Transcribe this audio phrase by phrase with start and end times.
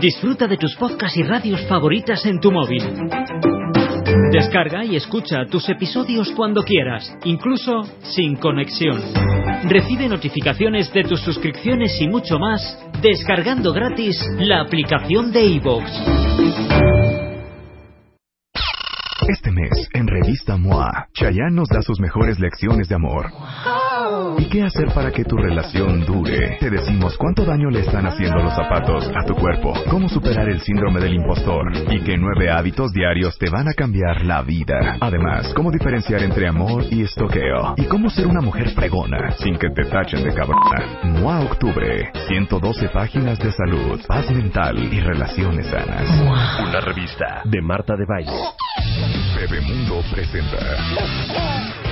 [0.00, 2.82] Disfruta de tus podcasts y radios favoritas en tu móvil.
[4.30, 9.00] Descarga y escucha tus episodios cuando quieras, incluso sin conexión.
[9.64, 15.84] Recibe notificaciones de tus suscripciones y mucho más descargando gratis la aplicación de iVoox.
[19.28, 23.30] Este mes, en Revista MOA, Chayanne nos da sus mejores lecciones de amor.
[24.38, 26.58] ¿Y qué hacer para que tu relación dure?
[26.60, 30.60] Te decimos cuánto daño le están haciendo los zapatos a tu cuerpo, cómo superar el
[30.60, 34.98] síndrome del impostor y qué nueve hábitos diarios te van a cambiar la vida.
[35.00, 39.70] Además, cómo diferenciar entre amor y estoqueo y cómo ser una mujer pregona sin que
[39.70, 41.00] te tachen de cabrona.
[41.04, 46.10] MOA Octubre, 112 páginas de salud, paz mental y relaciones sanas.
[46.60, 48.32] Una revista de Marta de Baile.
[49.36, 51.83] Bebemundo presenta.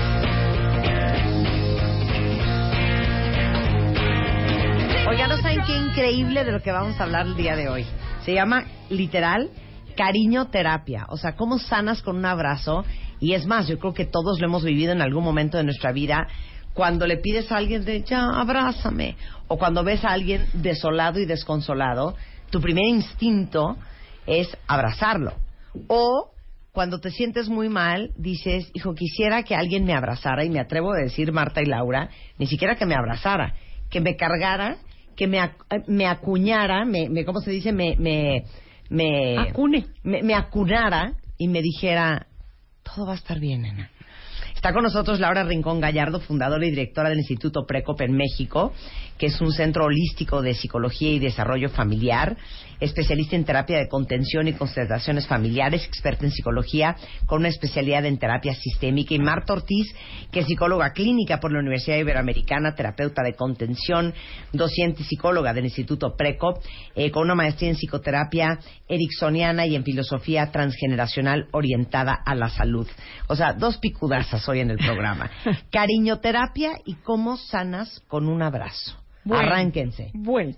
[5.13, 7.85] Oigan, no saben qué increíble de lo que vamos a hablar el día de hoy.
[8.25, 9.51] Se llama literal
[9.95, 11.05] cariño terapia.
[11.11, 12.83] O sea, cómo sanas con un abrazo.
[13.21, 15.93] Y es más, yo creo que todos lo hemos vivido en algún momento de nuestra
[15.93, 16.29] vida.
[16.73, 19.19] Cuando le pides a alguien de ya, abrázame.
[19.49, 22.17] O cuando ves a alguien desolado y desconsolado,
[22.49, 23.77] tu primer instinto
[24.27, 25.35] es abrazarlo.
[25.89, 26.31] O
[26.73, 30.43] cuando te sientes muy mal, dices, hijo, quisiera que alguien me abrazara.
[30.43, 33.57] Y me atrevo a decir, Marta y Laura, ni siquiera que me abrazara,
[33.91, 34.79] que me cargara
[35.17, 35.51] que me, eh,
[35.87, 37.73] me acuñara, me, me, ¿cómo se dice?
[37.73, 38.45] Me, me,
[38.89, 39.87] me, Acune.
[40.03, 42.27] me, me acunara y me dijera,
[42.83, 43.91] todo va a estar bien, nena.
[44.55, 48.72] Está con nosotros Laura Rincón Gallardo, fundadora y directora del Instituto Precop en México,
[49.22, 52.37] que es un centro holístico de psicología y desarrollo familiar,
[52.81, 56.97] especialista en terapia de contención y constelaciones familiares, experta en psicología
[57.27, 59.94] con una especialidad en terapia sistémica, y Marta Ortiz,
[60.33, 64.12] que es psicóloga clínica por la Universidad Iberoamericana, terapeuta de contención,
[64.53, 66.60] docente y psicóloga del Instituto Precop,
[66.97, 68.59] eh, con una maestría en psicoterapia
[68.89, 72.89] ericksoniana y en filosofía transgeneracional orientada a la salud.
[73.28, 75.31] O sea, dos picudazas hoy en el programa.
[75.71, 79.00] Cariñoterapia y cómo sanas con un abrazo.
[79.25, 80.10] Bueno, Arránquense.
[80.15, 80.56] Bueno,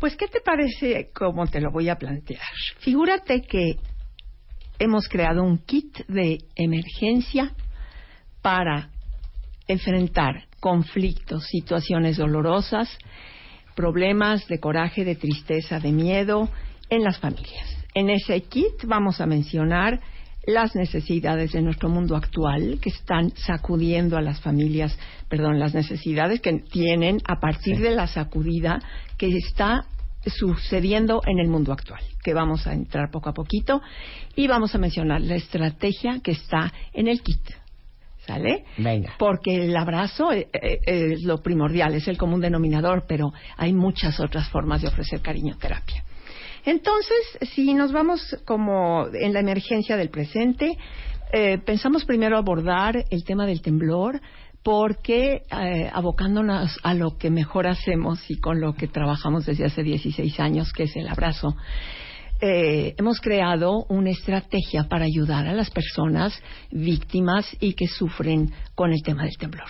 [0.00, 2.42] pues ¿qué te parece cómo te lo voy a plantear?
[2.78, 3.78] Figúrate que
[4.78, 7.52] hemos creado un kit de emergencia
[8.42, 8.90] para
[9.68, 12.98] enfrentar conflictos, situaciones dolorosas,
[13.74, 16.48] problemas de coraje, de tristeza, de miedo
[16.90, 17.76] en las familias.
[17.94, 20.00] En ese kit vamos a mencionar
[20.46, 26.40] las necesidades de nuestro mundo actual que están sacudiendo a las familias, perdón, las necesidades
[26.40, 28.80] que tienen a partir de la sacudida
[29.16, 29.86] que está
[30.26, 33.82] sucediendo en el mundo actual, que vamos a entrar poco a poquito
[34.34, 37.42] y vamos a mencionar la estrategia que está en el kit.
[38.26, 38.64] ¿Sale?
[38.78, 39.12] Venga.
[39.18, 44.18] Porque el abrazo eh, eh, es lo primordial, es el común denominador, pero hay muchas
[44.18, 46.03] otras formas de ofrecer cariñoterapia.
[46.64, 50.78] Entonces, si nos vamos como en la emergencia del presente,
[51.32, 54.20] eh, pensamos primero abordar el tema del temblor,
[54.62, 59.82] porque eh, abocándonos a lo que mejor hacemos y con lo que trabajamos desde hace
[59.82, 61.54] 16 años, que es el abrazo,
[62.40, 66.32] eh, hemos creado una estrategia para ayudar a las personas
[66.70, 69.68] víctimas y que sufren con el tema del temblor.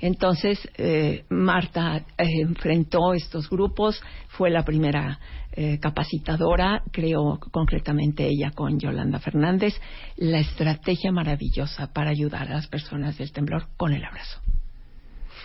[0.00, 5.18] Entonces, eh, Marta eh, enfrentó estos grupos, fue la primera
[5.52, 9.74] eh, capacitadora, creó concretamente ella con Yolanda Fernández,
[10.16, 14.40] la estrategia maravillosa para ayudar a las personas del temblor con el abrazo.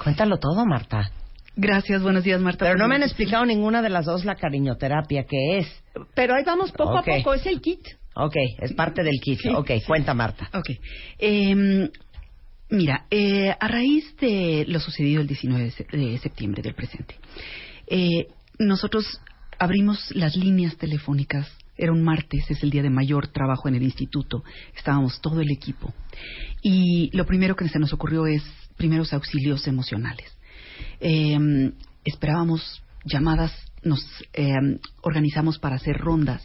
[0.03, 1.11] Cuéntalo todo, Marta.
[1.57, 2.65] Gracias, buenos días, Marta.
[2.65, 5.83] Pero no me han explicado ninguna de las dos la cariñoterapia, ¿qué es?
[6.13, 7.79] Pero ahí vamos poco a poco, es el kit.
[8.15, 9.39] Ok, es parte del kit.
[9.39, 9.49] Sí.
[9.49, 10.49] Ok, cuenta, Marta.
[10.53, 10.69] Ok.
[11.19, 11.89] Eh,
[12.69, 17.15] mira, eh, a raíz de lo sucedido el 19 de se- de septiembre del presente,
[17.87, 18.27] eh,
[18.59, 19.19] nosotros
[19.59, 21.47] abrimos las líneas telefónicas.
[21.77, 24.43] Era un martes, es el día de mayor trabajo en el instituto.
[24.77, 25.93] Estábamos todo el equipo.
[26.61, 28.43] Y lo primero que se nos ocurrió es
[28.77, 30.31] primeros auxilios emocionales.
[31.01, 31.37] Eh,
[32.05, 33.51] esperábamos llamadas,
[33.83, 33.99] nos
[34.33, 34.53] eh,
[35.01, 36.41] organizamos para hacer rondas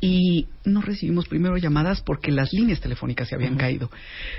[0.00, 3.90] y no recibimos primero llamadas porque las líneas telefónicas se habían caído.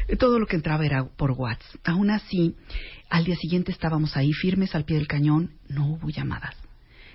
[0.07, 1.75] Eh, Todo lo que entraba era por WhatsApp.
[1.83, 2.55] Aún así,
[3.09, 6.55] al día siguiente estábamos ahí firmes al pie del cañón, no hubo llamadas.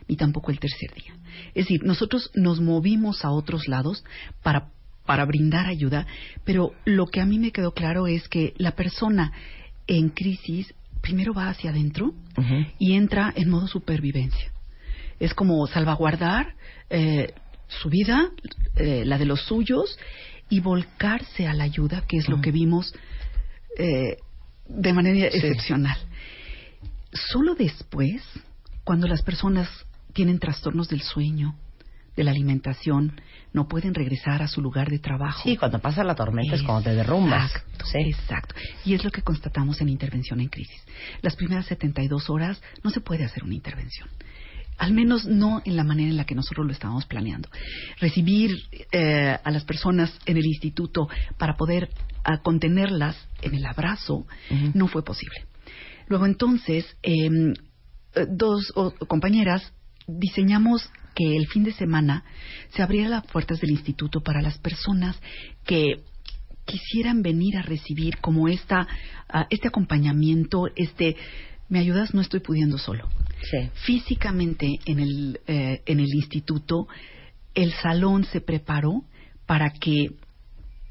[0.09, 1.15] ni tampoco el tercer día.
[1.55, 4.05] Es decir, nosotros nos movimos a otros lados
[4.45, 4.69] para,
[5.05, 6.07] para brindar ayuda,
[6.45, 9.33] pero lo que a mí me quedó claro es que la persona
[9.89, 10.73] en crisis
[11.03, 12.15] primero va hacia adentro
[12.79, 14.53] y entra en modo supervivencia.
[15.19, 16.55] Es como salvaguardar
[16.91, 17.33] eh,
[17.69, 18.31] su vida,
[18.77, 19.99] eh, la de los suyos,
[20.49, 22.95] y volcarse a la ayuda, que es lo que vimos
[23.79, 24.17] eh,
[24.69, 25.99] de manera excepcional.
[27.13, 28.23] Solo después,
[28.85, 29.69] cuando las personas
[30.13, 31.57] tienen trastornos del sueño,
[32.17, 33.21] de la alimentación,
[33.53, 35.43] no pueden regresar a su lugar de trabajo.
[35.43, 37.51] Sí, cuando pasa la tormenta es, cuando te derrumbas.
[37.51, 38.55] Exacto, exacto.
[38.85, 40.83] Y es lo que constatamos en intervención en crisis.
[41.21, 44.09] Las primeras 72 horas no se puede hacer una intervención
[44.79, 47.49] al menos no en la manera en la que nosotros lo estábamos planeando.
[48.01, 48.57] Recibir
[48.93, 51.09] eh, a las personas en el instituto
[51.39, 51.89] para poder
[52.43, 54.27] contenerlas en el abrazo
[54.75, 55.47] no fue posible.
[56.09, 57.53] Luego entonces, em,
[58.15, 58.73] eh, dos
[59.07, 59.73] compañeras
[60.09, 62.25] diseñamos que el fin de semana
[62.75, 65.17] se abriera las puertas del instituto para las personas
[65.65, 66.03] que
[66.65, 68.87] quisieran venir a recibir como esta,
[69.29, 71.17] ah, este acompañamiento, este
[71.69, 72.15] ¿me ayudas?
[72.15, 73.09] No estoy pudiendo solo.
[73.85, 76.89] Físicamente en el, eh, en el instituto,
[77.55, 79.05] el salón se preparó
[79.47, 80.11] para que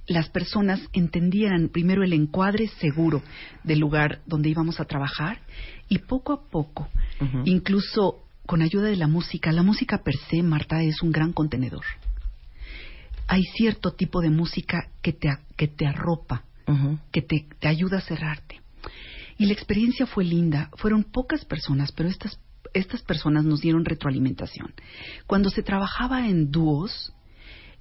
[0.08, 3.24] las personas entendieran primero el encuadre seguro
[3.64, 5.40] del lugar donde íbamos a trabajar
[5.90, 6.88] y poco a poco,
[7.46, 11.84] incluso con ayuda de la música, la música per se, Marta, es un gran contenedor.
[13.28, 16.44] Hay cierto tipo de música que te, que te arropa,
[17.12, 18.62] que te, te ayuda a cerrarte.
[19.38, 20.70] Y la experiencia fue linda.
[20.78, 22.40] Fueron pocas personas, pero estas,
[22.74, 24.74] estas personas nos dieron retroalimentación.
[25.28, 27.14] Cuando se trabajaba en dúos,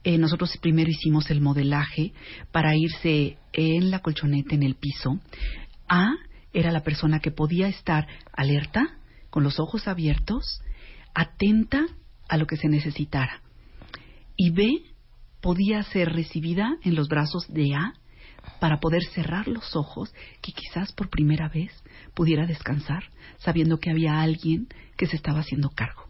[0.02, 2.12] eh, nosotros primero hicimos el modelaje
[2.52, 5.20] para irse en la colchoneta, en el piso.
[5.88, 6.14] A
[6.52, 8.98] era la persona que podía estar alerta,
[9.30, 10.60] con los ojos abiertos,
[11.14, 11.86] atenta
[12.28, 13.42] a lo que se necesitara.
[14.36, 14.82] Y B
[15.40, 17.94] podía ser recibida en los brazos de A
[18.60, 21.72] para poder cerrar los ojos, que quizás por primera vez
[22.14, 23.04] pudiera descansar,
[23.38, 26.04] sabiendo que había alguien que se estaba haciendo cargo.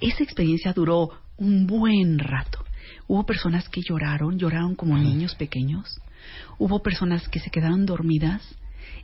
[0.00, 2.64] Esa experiencia duró un buen rato.
[3.08, 6.00] Hubo personas que lloraron, lloraron como niños pequeños.
[6.58, 8.42] Hubo personas que se quedaron dormidas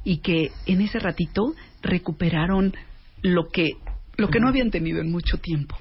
[0.04, 2.74] y que en ese ratito recuperaron
[3.22, 3.76] lo que
[4.16, 5.76] lo que no habían tenido en mucho tiempo.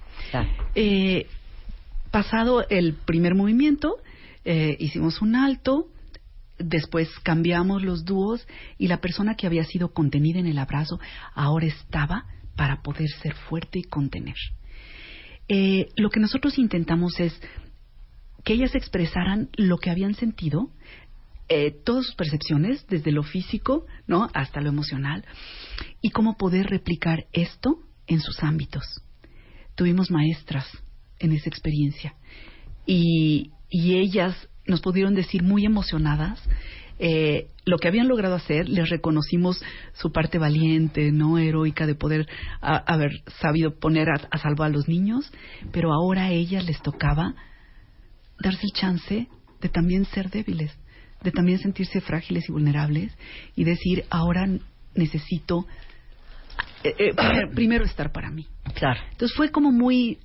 [0.74, 1.28] Eh,
[2.12, 3.98] pasado el primer movimiento,
[4.46, 5.88] eh, hicimos un alto,
[6.64, 8.48] Después cambiamos los dúos
[8.78, 11.00] y la persona que había sido contenida en el abrazo
[11.34, 12.26] ahora estaba
[12.56, 14.36] para poder ser fuerte y contener.
[15.48, 17.40] Eh, lo que nosotros intentamos es
[18.44, 20.72] que ellas expresaran lo que habían sentido,
[21.50, 24.30] eh, todas sus percepciones, desde lo físico ¿no?
[24.34, 25.26] hasta lo emocional,
[26.02, 28.84] y cómo poder replicar esto en sus ámbitos.
[29.76, 30.66] Tuvimos maestras
[31.20, 32.16] en esa experiencia
[32.86, 34.36] y, y ellas
[34.66, 36.42] nos pudieron decir muy emocionadas
[37.04, 39.60] eh, lo que habían logrado hacer, les reconocimos
[39.94, 42.28] su parte valiente, no heroica de poder
[42.62, 45.32] haber sabido poner a, salvo a los niños,
[45.72, 47.34] pero ahora a ellas les tocaba
[48.40, 49.28] darse el chance
[49.62, 50.78] de también ser débiles,
[51.24, 53.12] de también sentirse frágiles y vulnerables
[53.56, 54.48] y decir ahora
[54.94, 55.66] necesito
[56.84, 57.14] eh, eh,
[57.56, 58.46] primero, estar para mí.
[58.76, 59.00] Claro.
[59.12, 60.20] Entonces fue como muy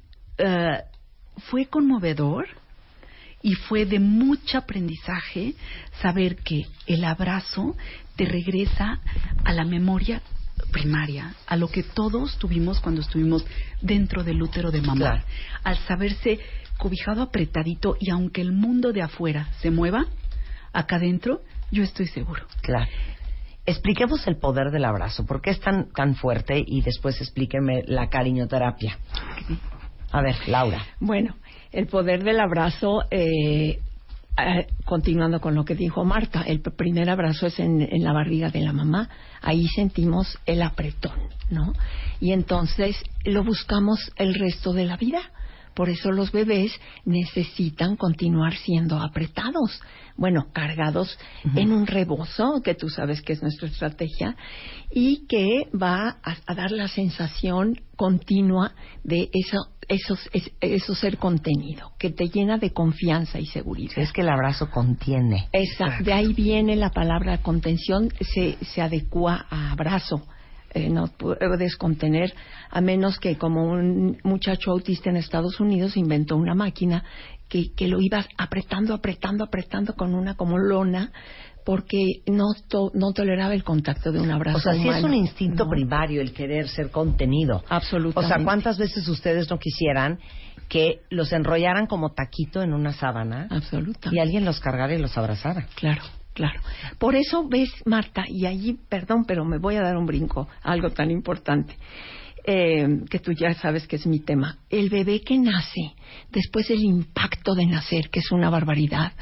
[1.48, 2.46] fue conmovedor
[3.46, 5.54] y fue de mucho aprendizaje
[6.02, 7.76] saber que el abrazo
[8.16, 8.98] te regresa
[9.44, 10.20] a la memoria
[10.72, 13.46] primaria, a lo que todos tuvimos cuando estuvimos
[13.80, 15.22] dentro del útero de mamá,
[15.62, 16.40] al saberse
[16.76, 20.06] cobijado apretadito y aunque el mundo de afuera se mueva,
[20.72, 22.44] acá adentro yo estoy seguro.
[22.62, 22.90] Claro.
[23.64, 26.64] Expliquemos el poder del abrazo, ¿por qué es tan, tan fuerte?
[26.66, 28.98] Y después explíqueme la cariñoterapia.
[30.16, 30.82] A ver, Laura.
[30.98, 31.34] Bueno,
[31.72, 33.80] el poder del abrazo, eh,
[34.38, 38.48] eh, continuando con lo que dijo Marta, el primer abrazo es en, en, la barriga
[38.48, 39.10] de la mamá,
[39.42, 41.18] ahí sentimos el apretón,
[41.50, 41.74] ¿no?
[42.18, 42.96] Y entonces
[43.26, 45.20] lo buscamos el resto de la vida.
[45.74, 46.72] Por eso los bebés
[47.04, 49.78] necesitan continuar siendo apretados,
[50.16, 51.18] bueno, cargados
[51.54, 54.34] en un rebozo, que tú sabes que es nuestra estrategia,
[54.90, 58.72] y que va a, dar la sensación continua
[59.04, 59.28] de
[59.88, 60.16] eso,
[60.60, 63.98] eso ser contenido, que te llena de confianza y seguridad.
[63.98, 65.48] Es que el abrazo contiene.
[65.52, 70.22] Esa, de ahí viene la palabra contención, se, se adecua a abrazo
[70.76, 72.34] eh, no puedes contener,
[72.68, 77.02] a menos que como un muchacho autista en Estados Unidos inventó una máquina
[77.48, 81.12] que, que lo ibas apretando, apretando, apretando con una como lona
[81.66, 82.44] porque no,
[82.94, 84.58] no toleraba el contacto de un abrazo.
[84.58, 87.64] O sea, si es un instinto primario el querer ser contenido.
[87.68, 88.32] Absolutamente.
[88.32, 90.20] O sea, ¿cuántas veces ustedes no quisieran
[90.68, 93.48] que los enrollaran como taquito en una sábana?
[93.50, 94.16] Absolutamente.
[94.16, 95.66] Y alguien los cargara y los abrazara.
[95.74, 96.02] Claro.
[96.34, 96.60] Claro.
[96.98, 100.90] Por eso ves, Marta, y allí, perdón, pero me voy a dar un brinco, algo
[100.90, 101.74] tan importante.
[102.44, 104.58] Eh, que tú ya sabes que es mi tema.
[104.70, 105.94] El bebé que nace,
[106.30, 109.14] después del impacto de nacer, que es una barbaridad,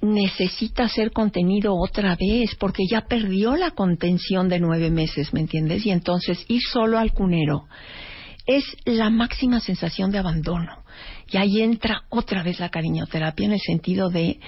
[0.00, 5.84] necesita ser contenido otra vez porque ya perdió la contención de nueve meses, ¿me entiendes?
[5.86, 7.66] Y entonces ir solo al cunero
[8.46, 10.82] es la máxima sensación de abandono.
[11.30, 14.40] Y ahí entra otra vez la cariñoterapia en el sentido de,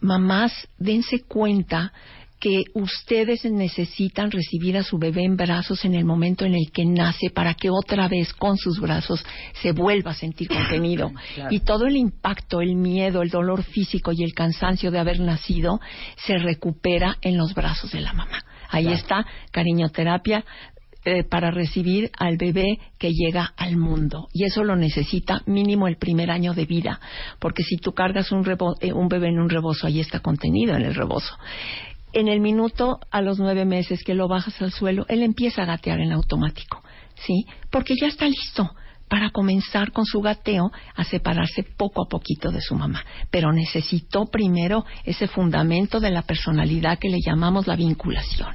[0.00, 1.92] mamás, dense cuenta
[2.40, 6.86] que ustedes necesitan recibir a su bebé en brazos en el momento en el que
[6.86, 9.24] nace para que otra vez con sus brazos
[9.60, 11.12] se vuelva a sentir contenido.
[11.50, 15.80] Y todo el impacto, el miedo, el dolor físico y el cansancio de haber nacido
[16.16, 18.42] se recupera en los brazos de la mamá.
[18.70, 20.44] Ahí está cariñoterapia
[21.04, 24.28] eh, para recibir al bebé que llega al mundo.
[24.32, 27.00] Y eso lo necesita mínimo el primer año de vida.
[27.38, 28.46] Porque si tú cargas un,
[28.80, 31.36] eh, un bebé en un rebozo, ahí está contenido en el rebozo
[32.12, 35.66] en el minuto a los nueve meses que lo bajas al suelo, él empieza a
[35.66, 36.82] gatear en automático,
[37.14, 37.46] ¿sí?
[37.70, 38.70] Porque ya está listo
[39.08, 43.04] para comenzar con su gateo a separarse poco a poquito de su mamá.
[43.30, 48.54] Pero necesitó primero ese fundamento de la personalidad que le llamamos la vinculación.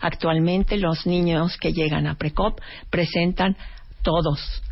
[0.00, 2.60] Actualmente los niños que llegan a PRECOP
[2.90, 3.56] presentan
[4.02, 4.62] todos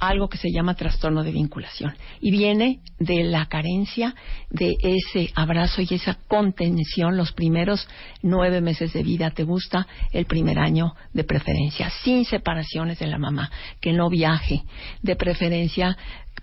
[0.00, 4.14] algo que se llama trastorno de vinculación y viene de la carencia
[4.50, 7.88] de ese abrazo y esa contención los primeros
[8.22, 9.30] nueve meses de vida.
[9.30, 14.62] Te gusta el primer año de preferencia, sin separaciones de la mamá, que no viaje,
[15.02, 15.96] de preferencia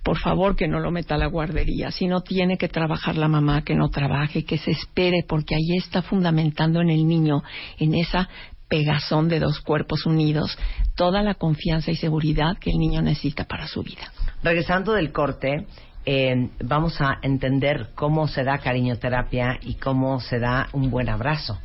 [0.03, 1.91] por favor que no lo meta a la guardería.
[1.91, 5.77] Si no tiene que trabajar la mamá, que no trabaje, que se espere, porque ahí
[5.77, 7.43] está fundamentando en el niño,
[7.77, 8.27] en esa
[8.71, 10.57] pegazón de dos cuerpos unidos,
[10.95, 14.13] toda la confianza y seguridad que el niño necesita para su vida.
[14.41, 15.67] Regresando del corte,
[16.05, 21.59] eh, vamos a entender cómo se da cariñoterapia y cómo se da un buen abrazo.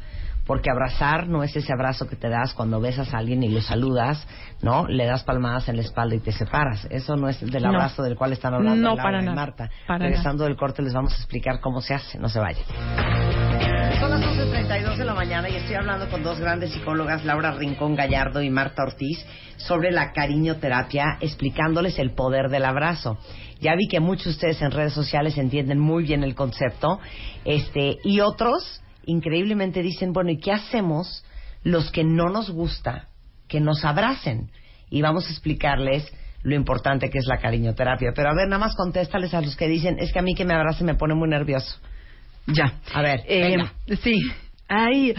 [0.47, 3.61] Porque abrazar no es ese abrazo que te das cuando besas a alguien y lo
[3.61, 4.27] saludas,
[4.63, 4.87] ¿no?
[4.87, 6.87] Le das palmadas en la espalda y te separas.
[6.91, 9.71] Eso no es del abrazo del cual están hablando no, Laura para y nada, Marta.
[9.89, 12.19] para Regresando del corte les vamos a explicar cómo se hace.
[12.21, 13.26] No se vayan.
[14.01, 17.97] Son las 11.32 de la mañana y estoy hablando con dos grandes psicólogas, Laura Rincón
[17.97, 19.25] Gallardo y Marta Ortiz,
[19.57, 23.17] sobre la cariñoterapia, explicándoles el poder del abrazo.
[23.59, 27.01] Ya vi que muchos de ustedes en redes sociales entienden muy bien el concepto,
[27.47, 31.25] este, y otros increíblemente dicen, bueno, ¿y qué hacemos
[31.63, 33.09] los que no nos gusta
[33.49, 34.51] que nos abracen?
[34.91, 36.07] Y vamos a explicarles
[36.43, 38.13] lo importante que es la cariñoterapia.
[38.15, 40.45] Pero a ver, nada más contéstales a los que dicen, es que a mí que
[40.45, 41.79] me abracen me pone muy nervioso.
[42.47, 42.73] Ya.
[42.93, 43.57] A ver, Eh,
[44.03, 44.21] sí,
[44.69, 45.15] hay,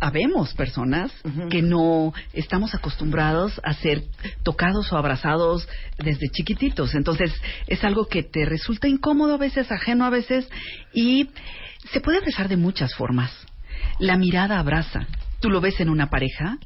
[0.00, 1.12] habemos personas
[1.50, 4.04] que no estamos acostumbrados a ser
[4.42, 6.94] tocados o abrazados desde chiquititos.
[6.94, 7.32] Entonces,
[7.66, 10.48] es algo que te resulta incómodo a veces, ajeno a veces,
[10.92, 11.30] y
[11.92, 13.32] se puede abrazar de muchas formas.
[13.98, 15.06] La mirada abraza.
[15.40, 16.58] Tú lo ves en una pareja,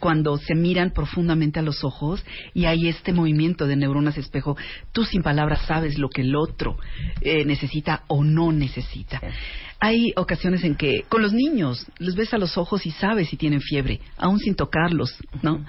[0.00, 4.56] cuando se miran profundamente a los ojos y hay este movimiento de neuronas espejo,
[4.92, 6.76] tú sin palabras sabes lo que el otro
[7.20, 9.20] eh, necesita o no necesita.
[9.78, 13.36] Hay ocasiones en que con los niños los ves a los ojos y sabes si
[13.36, 15.64] tienen fiebre, aún sin tocarlos, ¿no?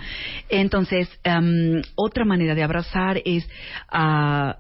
[0.50, 3.48] Entonces, am, otra manera de abrazar es
[3.90, 4.58] ah,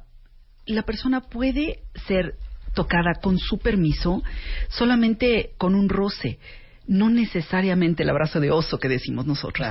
[0.66, 2.36] la persona puede ser
[2.74, 4.24] tocada con su permiso
[4.70, 6.40] solamente con un roce
[6.92, 9.68] no necesariamente el abrazo de oso que decimos nosotros.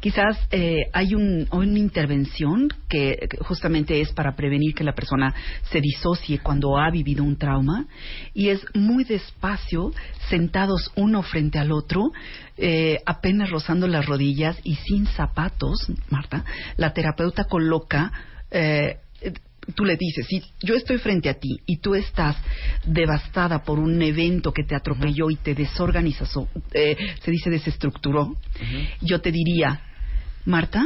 [0.00, 5.34] Quizás eh, hay un, una intervención que que justamente es para prevenir que la persona
[5.70, 7.86] se disocie cuando ha vivido un trauma
[8.34, 9.92] y es muy despacio,
[10.28, 12.12] sentados uno frente al otro,
[12.56, 16.44] eh, apenas rozando las rodillas y sin zapatos, Marta,
[16.76, 18.12] la terapeuta coloca
[18.50, 18.98] eh,
[19.74, 22.36] tú le dices, si yo estoy frente a ti y tú estás
[22.84, 28.36] devastada por un evento que te atropelló y te desorganizó, eh, se dice desestructuró,
[29.00, 29.80] yo te diría,
[30.44, 30.84] Marta,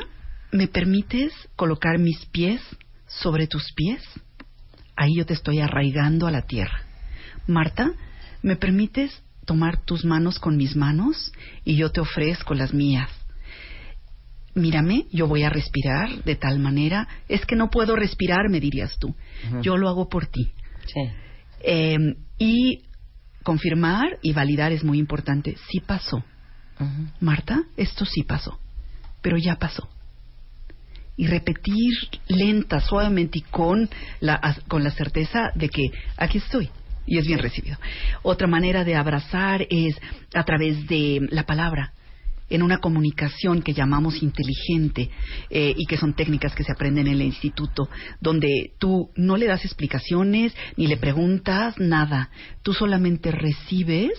[0.53, 2.61] ¿me permites colocar mis pies
[3.07, 4.03] sobre tus pies?
[4.95, 6.83] Ahí yo te estoy arraigando a la tierra.
[7.47, 7.93] Marta,
[8.43, 11.33] ¿me permites tomar tus manos con mis manos
[11.65, 13.11] y yo te ofrezco las mías?
[14.57, 18.99] Mírame, yo voy a respirar de tal manera, es que no puedo respirar, me dirías
[18.99, 19.15] tú.
[19.63, 20.51] Yo lo hago por ti.
[20.87, 21.01] Sí.
[21.61, 21.97] Eh,
[22.39, 22.83] y
[23.43, 25.57] confirmar y validar es muy importante.
[25.71, 26.25] Sí pasó.
[27.21, 28.59] Marta, esto sí pasó.
[29.23, 29.89] pero ya pasó.
[31.17, 31.93] Y repetir
[32.29, 33.89] lenta, suavemente y con
[34.21, 35.83] la, con la certeza de que
[36.17, 36.71] aquí estoy
[37.07, 37.77] y es bien recibido.
[38.23, 39.97] Otra manera de abrazar es
[40.33, 41.93] a través de la palabra
[42.49, 45.11] en una comunicación que llamamos inteligente
[45.51, 47.89] eh, y que son técnicas que se aprenden en el instituto,
[48.21, 52.31] donde tú no le das explicaciones ni le preguntas nada,
[52.63, 54.13] tú solamente recibes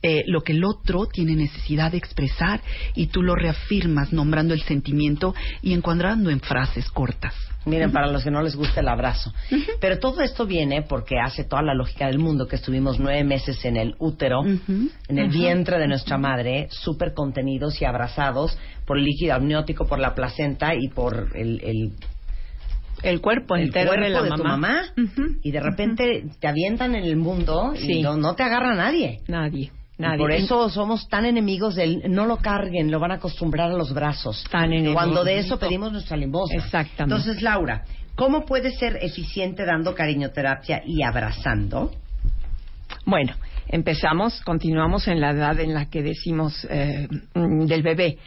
[0.00, 2.60] eh, lo que el otro tiene necesidad de expresar
[2.94, 7.34] y tú lo reafirmas nombrando el sentimiento y encuadrando en frases cortas.
[7.68, 9.32] Miren, para los que no les gusta el abrazo.
[9.80, 13.64] Pero todo esto viene porque hace toda la lógica del mundo que estuvimos nueve meses
[13.64, 19.04] en el útero, en el vientre de nuestra madre, súper contenidos y abrazados por el
[19.04, 21.92] líquido amniótico, por la placenta y por el,
[23.02, 24.82] el cuerpo entero de, la tu mamá.
[25.42, 29.20] Y de repente te avientan en el mundo y no, no te agarra nadie.
[29.28, 29.72] Nadie
[30.16, 33.92] por eso somos tan enemigos del no lo carguen, lo van a acostumbrar a los
[33.92, 34.44] brazos.
[34.50, 36.56] Tan Cuando de eso pedimos nuestra limosna.
[36.56, 37.14] Exactamente.
[37.14, 41.92] Entonces, Laura, ¿cómo puede ser eficiente dando cariñoterapia y abrazando?
[43.04, 43.34] Bueno,
[43.66, 48.18] empezamos, continuamos en la edad en la que decimos eh, del bebé.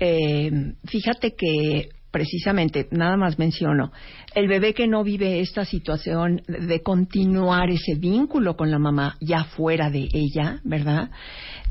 [0.00, 0.50] Eh,
[0.84, 3.90] fíjate que precisamente, nada más menciono,
[4.34, 9.44] el bebé que no vive esta situación de continuar ese vínculo con la mamá ya
[9.44, 11.10] fuera de ella, ¿verdad?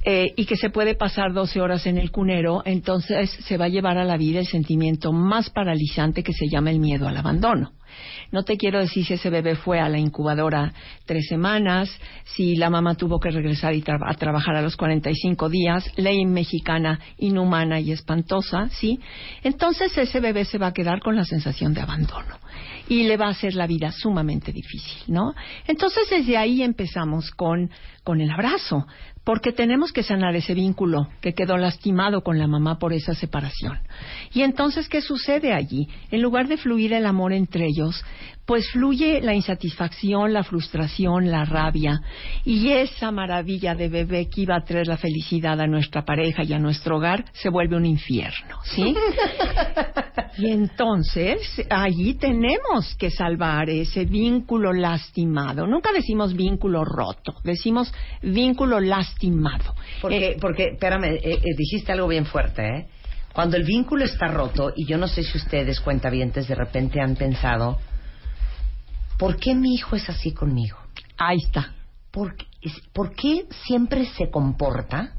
[0.03, 3.69] Eh, y que se puede pasar 12 horas en el cunero, entonces se va a
[3.69, 7.73] llevar a la vida el sentimiento más paralizante que se llama el miedo al abandono.
[8.31, 10.73] No te quiero decir si ese bebé fue a la incubadora
[11.05, 11.89] tres semanas,
[12.23, 16.99] si la mamá tuvo que regresar y a trabajar a los 45 días, ley mexicana
[17.17, 18.99] inhumana y espantosa, ¿sí?
[19.43, 22.39] Entonces ese bebé se va a quedar con la sensación de abandono
[22.87, 25.33] y le va a hacer la vida sumamente difícil, ¿no?
[25.67, 27.69] Entonces desde ahí empezamos con,
[28.03, 28.85] con el abrazo,
[29.23, 33.79] porque tenemos que sanar ese vínculo que quedó lastimado con la mamá por esa separación.
[34.33, 35.87] Y entonces, ¿qué sucede allí?
[36.09, 38.03] En lugar de fluir el amor entre ellos,
[38.51, 42.01] pues fluye la insatisfacción, la frustración, la rabia
[42.43, 46.51] y esa maravilla de bebé que iba a traer la felicidad a nuestra pareja y
[46.51, 48.93] a nuestro hogar se vuelve un infierno, ¿sí?
[50.37, 55.65] y entonces allí tenemos que salvar ese vínculo lastimado.
[55.65, 59.75] Nunca decimos vínculo roto, decimos vínculo lastimado.
[60.01, 62.87] Porque, eh, porque espérame, eh, eh, dijiste algo bien fuerte, ¿eh?
[63.31, 67.15] Cuando el vínculo está roto, y yo no sé si ustedes, cuentavientes, de repente han
[67.15, 67.79] pensado,
[69.21, 70.77] ¿por qué mi hijo es así conmigo?
[71.15, 71.75] Ahí está.
[72.09, 72.35] ¿Por,
[73.15, 75.13] qué siempre se comporta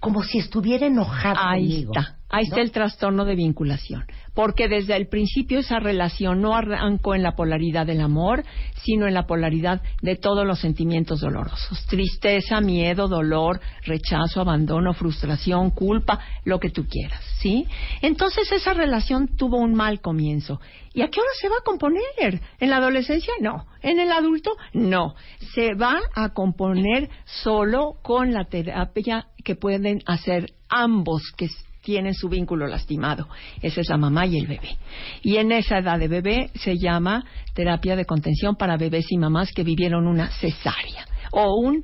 [0.00, 2.16] como si estuviera enojado Ahí está.
[2.30, 4.04] Ahí está el trastorno de vinculación.
[4.34, 8.44] Porque desde el principio esa relación no arrancó en la polaridad del amor,
[8.84, 11.84] sino en la polaridad de todos los sentimientos dolorosos.
[11.86, 17.66] Tristeza, miedo, dolor, rechazo, abandono, frustración, culpa, lo que tú quieras, ¿sí?
[18.00, 20.60] Entonces esa relación tuvo un mal comienzo.
[20.94, 22.40] ¿Y a qué hora se va a componer?
[22.60, 23.32] ¿En la adolescencia?
[23.40, 23.66] No.
[23.82, 24.52] ¿En el adulto?
[24.72, 25.14] No.
[25.54, 31.48] Se va a componer solo con la terapia que pueden hacer ambos que
[31.82, 33.28] tienen su vínculo lastimado.
[33.62, 34.76] Esa es la mamá y el bebé.
[35.22, 39.52] Y en esa edad de bebé se llama terapia de contención para bebés y mamás
[39.52, 41.82] que vivieron una cesárea o un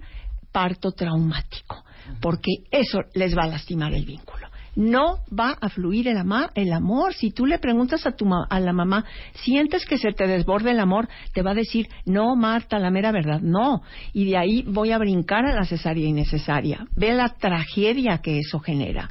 [0.53, 1.85] parto traumático,
[2.21, 4.47] porque eso les va a lastimar el vínculo.
[4.75, 6.19] No va a fluir el,
[6.55, 7.15] el amor.
[7.15, 10.81] Si tú le preguntas a, tu a la mamá, ¿sientes que se te desborde el
[10.81, 11.09] amor?
[11.33, 13.81] Te va a decir, no, Marta, la mera verdad, no.
[14.13, 16.87] Y de ahí voy a brincar a la cesárea innecesaria.
[16.95, 19.09] Ve la tragedia que eso genera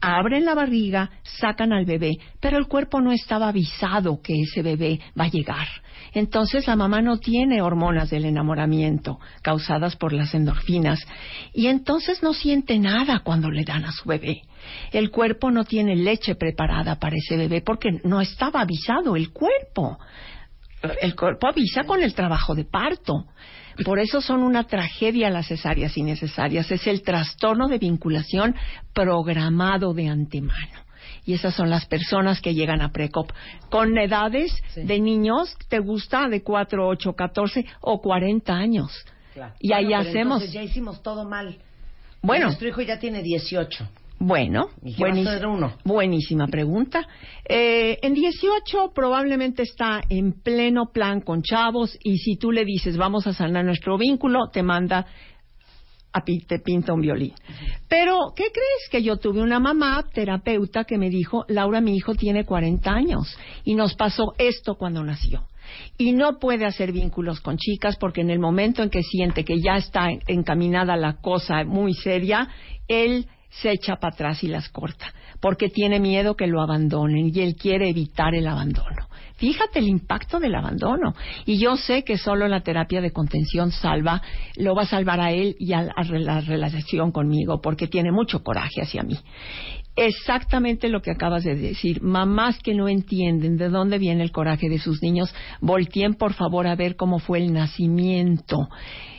[0.00, 5.00] abren la barriga, sacan al bebé, pero el cuerpo no estaba avisado que ese bebé
[5.18, 5.66] va a llegar.
[6.14, 11.04] Entonces la mamá no tiene hormonas del enamoramiento causadas por las endorfinas
[11.52, 14.42] y entonces no siente nada cuando le dan a su bebé.
[14.92, 19.98] El cuerpo no tiene leche preparada para ese bebé porque no estaba avisado el cuerpo.
[21.02, 23.26] El cuerpo avisa con el trabajo de parto.
[23.84, 26.70] Por eso son una tragedia las cesáreas innecesarias.
[26.70, 28.54] Es el trastorno de vinculación
[28.92, 30.84] programado de antemano.
[31.24, 33.30] Y esas son las personas que llegan a PRECOP
[33.70, 36.28] con edades de niños, ¿te gusta?
[36.28, 38.90] De 4, 8, 14 o 40 años.
[39.60, 40.50] Y ahí hacemos.
[40.50, 41.58] ya hicimos todo mal.
[42.22, 42.46] Bueno.
[42.46, 43.88] Nuestro hijo ya tiene 18.
[44.20, 44.70] Bueno,
[45.84, 47.06] buenísima pregunta.
[47.48, 52.96] Eh, en 18 probablemente está en pleno plan con chavos y si tú le dices
[52.96, 55.06] vamos a sanar nuestro vínculo, te manda
[56.12, 57.32] a te pinta un violín.
[57.88, 58.88] Pero, ¿qué crees?
[58.90, 63.36] Que yo tuve una mamá terapeuta que me dijo, Laura, mi hijo tiene 40 años
[63.64, 65.44] y nos pasó esto cuando nació.
[65.98, 69.60] Y no puede hacer vínculos con chicas porque en el momento en que siente que
[69.60, 72.48] ya está encaminada la cosa muy seria,
[72.88, 77.40] él se echa para atrás y las corta, porque tiene miedo que lo abandonen y
[77.40, 79.08] él quiere evitar el abandono.
[79.36, 81.14] Fíjate el impacto del abandono.
[81.46, 84.20] Y yo sé que solo la terapia de contención salva,
[84.56, 88.82] lo va a salvar a él y a, la relación conmigo, porque tiene mucho coraje
[88.82, 89.16] hacia mí.
[89.94, 92.02] Exactamente lo que acabas de decir.
[92.02, 96.66] Mamás que no entienden de dónde viene el coraje de sus niños, volteen por favor
[96.66, 98.68] a ver cómo fue el nacimiento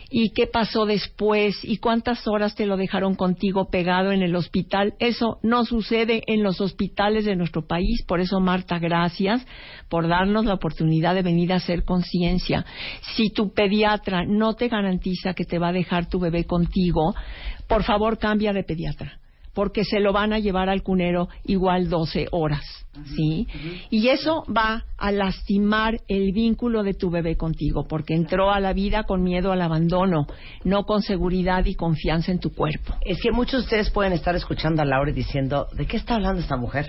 [0.10, 4.94] y qué pasó después y cuántas horas te lo dejaron contigo pegado en el hospital.
[5.00, 8.04] Eso no sucede en los hospitales de nuestro país.
[8.08, 9.46] Por eso, Marta, gracias
[9.88, 12.66] por darnos la oportunidad de venir a hacer conciencia.
[13.16, 17.14] Si tu pediatra no te garantiza que te va a dejar tu bebé contigo,
[17.68, 19.19] por favor cambia de pediatra
[19.54, 22.64] porque se lo van a llevar al cunero igual 12 horas,
[23.16, 23.48] ¿sí?
[23.90, 28.74] Y eso va a lastimar el vínculo de tu bebé contigo, porque entró a la
[28.74, 30.28] vida con miedo al abandono,
[30.64, 32.96] no con seguridad y confianza en tu cuerpo.
[33.02, 36.16] Es que muchos de ustedes pueden estar escuchando a Laura y diciendo, ¿de qué está
[36.16, 36.88] hablando esta mujer?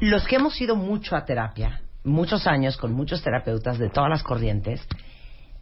[0.00, 4.22] Los que hemos ido mucho a terapia, muchos años con muchos terapeutas de todas las
[4.22, 4.86] corrientes,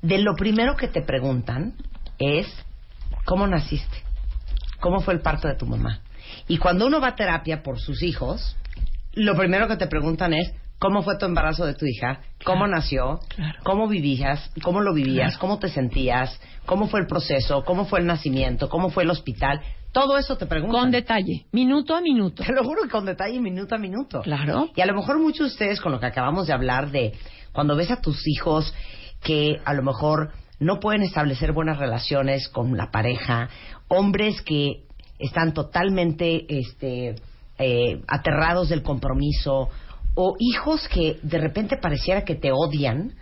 [0.02, 1.74] de lo primero que te preguntan
[2.18, 2.46] es,
[3.24, 4.09] ¿cómo naciste?
[4.80, 6.00] ¿Cómo fue el parto de tu mamá?
[6.48, 8.56] Y cuando uno va a terapia por sus hijos,
[9.14, 12.20] lo primero que te preguntan es, ¿cómo fue tu embarazo de tu hija?
[12.44, 13.20] ¿Cómo nació?
[13.62, 14.50] ¿Cómo vivías?
[14.62, 15.36] ¿Cómo lo vivías?
[15.38, 16.40] ¿Cómo te sentías?
[16.66, 17.64] ¿Cómo fue el proceso?
[17.64, 18.68] ¿Cómo fue el nacimiento?
[18.68, 19.60] ¿Cómo fue el hospital?
[19.92, 20.82] Todo eso te preguntan.
[20.82, 22.44] Con detalle, minuto a minuto.
[22.44, 24.20] Te lo juro que con detalle, minuto a minuto.
[24.22, 24.68] Claro.
[24.76, 27.12] Y a lo mejor muchos de ustedes, con lo que acabamos de hablar de
[27.52, 28.72] cuando ves a tus hijos
[29.22, 33.48] que a lo mejor no pueden establecer buenas relaciones con la pareja,
[33.90, 34.84] hombres que
[35.18, 37.16] están totalmente este,
[37.58, 39.68] eh, aterrados del compromiso,
[40.14, 43.14] o hijos que de repente pareciera que te odian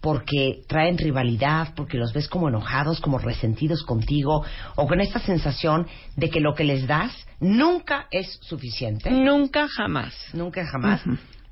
[0.00, 4.44] porque traen rivalidad, porque los ves como enojados, como resentidos contigo,
[4.76, 5.86] o con esta sensación
[6.16, 9.10] de que lo que les das nunca es suficiente.
[9.10, 10.14] Nunca jamás.
[10.34, 11.02] Nunca jamás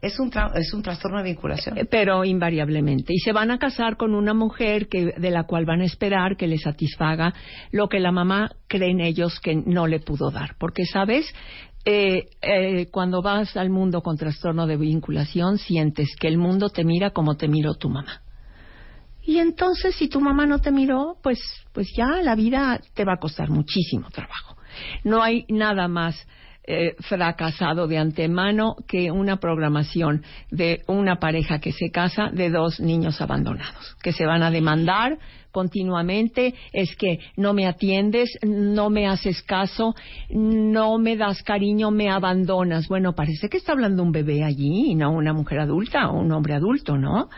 [0.05, 1.79] es un, es un trastorno de vinculación.
[1.79, 3.13] Eh, pero invariablemente.
[3.15, 6.37] Y se van a casar con una mujer que, de la cual van a esperar
[6.37, 7.33] que le satisfaga
[7.73, 10.57] lo que la mamá cree en ellos que no le pudo dar.
[10.59, 11.27] Porque, ¿sabes?
[11.85, 16.85] Eh, eh, cuando vas al mundo con trastorno de vinculación, sientes que el mundo te
[16.85, 18.23] mira como te miró tu mamá.
[19.27, 21.41] Y entonces, si tu mamá no te miró, pues,
[21.73, 24.57] pues ya la vida te va a costar muchísimo trabajo.
[25.03, 26.27] No hay nada más
[26.67, 32.81] eh, fracasado de antemano que una programación de una pareja que se casa de dos
[32.81, 35.19] niños abandonados, que se van a demandar
[35.55, 39.95] continuamente, es que no me atiendes, no me haces caso,
[40.29, 42.89] no me das cariño, me abandonas.
[42.89, 46.33] Bueno, parece que está hablando un bebé allí y no una mujer adulta o un
[46.33, 47.29] hombre adulto, ¿no?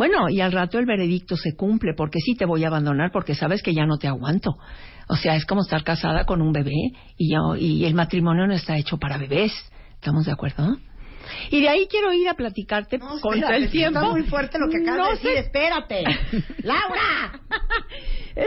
[0.00, 3.34] Bueno, y al rato el veredicto se cumple, porque sí te voy a abandonar porque
[3.34, 4.56] sabes que ya no te aguanto.
[5.10, 8.78] O sea, es como estar casada con un bebé y, y el matrimonio no está
[8.78, 9.52] hecho para bebés.
[9.96, 10.78] ¿Estamos de acuerdo?
[11.50, 13.98] Y de ahí quiero ir a platicarte con el tiempo.
[13.98, 15.44] Está muy fuerte lo que acabas de decir.
[15.44, 16.04] Espérate.
[16.62, 17.38] ¡Laura!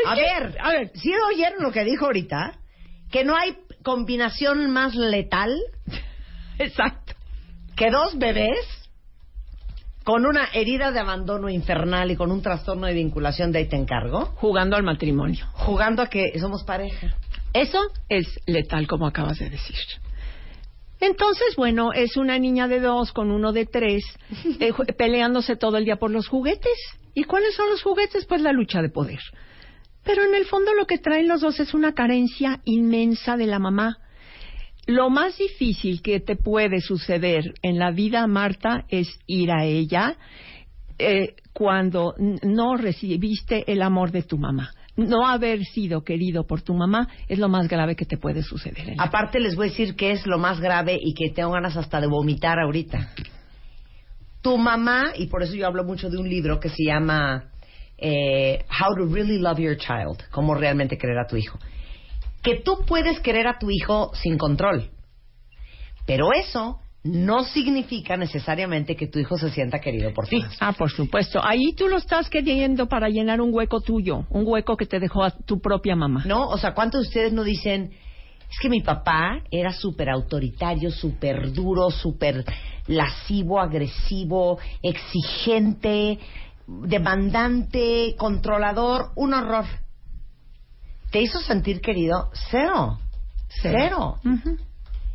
[0.08, 2.58] a ver, a ver, ¿sí oyeron lo que dijo ahorita?
[3.12, 5.56] Que no hay combinación más letal.
[6.58, 7.13] Exacto.
[7.76, 8.83] Que dos bebés
[10.04, 13.78] con una herida de abandono infernal y con un trastorno de vinculación de ahí te
[13.78, 14.26] encargo.
[14.36, 15.46] Jugando al matrimonio.
[15.54, 17.16] Jugando a que somos pareja.
[17.54, 19.78] Eso es letal, como acabas de decir.
[21.00, 24.04] Entonces, bueno, es una niña de dos con uno de tres,
[24.60, 26.78] eh, peleándose todo el día por los juguetes.
[27.13, 28.26] ¿Y cuáles son los juguetes?
[28.26, 29.20] Pues la lucha de poder.
[30.04, 33.60] Pero en el fondo lo que traen los dos es una carencia inmensa de la
[33.60, 34.00] mamá.
[34.86, 40.17] Lo más difícil que te puede suceder en la vida, Marta, es ir a ella
[41.00, 44.72] eh, cuando no recibiste el amor de tu mamá.
[44.96, 48.93] No haber sido querido por tu mamá es lo más grave que te puede suceder.
[48.98, 52.00] Aparte les voy a decir que es lo más grave y que tengo ganas hasta
[52.00, 53.10] de vomitar ahorita.
[54.41, 57.46] Tu mamá, y por eso yo hablo mucho de un libro que se llama
[57.98, 61.58] eh, How to Really Love Your Child, cómo realmente querer a tu hijo
[62.43, 64.91] que tú puedes querer a tu hijo sin control.
[66.06, 70.41] Pero eso no significa necesariamente que tu hijo se sienta querido por ti.
[70.60, 71.39] Ah, por supuesto.
[71.43, 75.23] Ahí tú lo estás queriendo para llenar un hueco tuyo, un hueco que te dejó
[75.23, 76.23] a tu propia mamá.
[76.25, 77.91] No, o sea, ¿cuántos de ustedes no dicen,
[78.49, 82.45] es que mi papá era súper autoritario, súper duro, súper
[82.88, 86.19] lascivo, agresivo, exigente,
[86.67, 89.65] demandante, controlador, un horror?
[91.13, 92.32] ¿Te hizo sentir querido?
[92.49, 92.97] Cero.
[93.62, 94.19] Cero.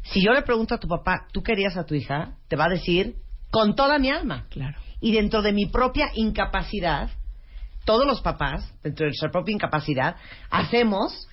[0.04, 2.36] Si yo le pregunto a tu papá, ¿tú querías a tu hija?
[2.46, 3.16] Te va a decir,
[3.50, 4.46] con toda mi alma.
[4.48, 4.78] Claro.
[5.00, 7.10] Y dentro de mi propia incapacidad,
[7.84, 10.14] todos los papás, dentro de nuestra propia incapacidad,
[10.50, 11.28] hacemos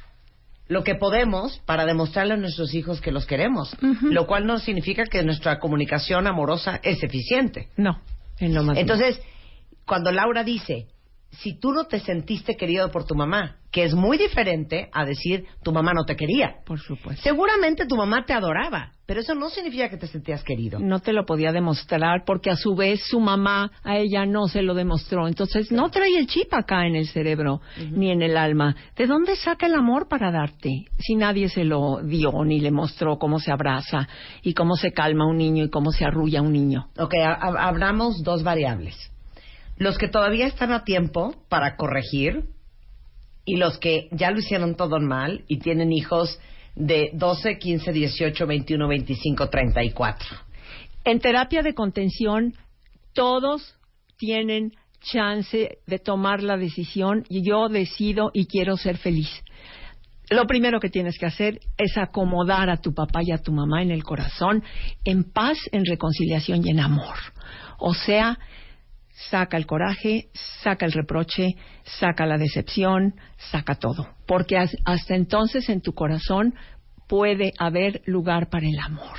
[0.68, 5.06] lo que podemos para demostrarle a nuestros hijos que los queremos, lo cual no significa
[5.06, 7.70] que nuestra comunicación amorosa es eficiente.
[7.78, 8.02] No,
[8.40, 9.22] en lo más Entonces,
[9.86, 10.88] cuando Laura dice,
[11.40, 15.46] si tú no te sentiste querido por tu mamá, que es muy diferente a decir
[15.62, 16.56] tu mamá no te quería.
[16.66, 17.22] Por supuesto.
[17.24, 20.80] Seguramente tu mamá te adoraba, pero eso no significa que te sentías querido.
[20.80, 24.62] No te lo podía demostrar porque a su vez su mamá a ella no se
[24.62, 25.28] lo demostró.
[25.28, 27.60] Entonces no trae el chip acá en el cerebro
[27.92, 28.76] ni en el alma.
[28.96, 30.86] ¿De dónde saca el amor para darte?
[30.98, 34.08] Si nadie se lo dio ni le mostró cómo se abraza
[34.42, 36.88] y cómo se calma un niño y cómo se arrulla un niño.
[36.98, 39.12] Ok, abramos dos variables.
[39.78, 42.46] Los que todavía están a tiempo para corregir
[43.46, 46.40] y los que ya lo hicieron todo mal y tienen hijos
[46.76, 50.28] de 12, 15, 18, 21, 25, 34.
[51.04, 52.54] En terapia de contención,
[53.14, 53.76] todos
[54.18, 59.30] tienen chance de tomar la decisión y yo decido y quiero ser feliz.
[60.30, 63.84] Lo primero que tienes que hacer es acomodar a tu papá y a tu mamá
[63.84, 64.64] en el corazón,
[65.04, 67.16] en paz, en reconciliación y en amor.
[67.78, 68.40] O sea,
[69.30, 70.30] saca el coraje,
[70.62, 73.16] saca el reproche, saca la decepción,
[73.52, 74.10] saca todo.
[74.28, 76.56] Porque hasta entonces en tu corazón
[77.08, 79.18] puede haber lugar para el amor.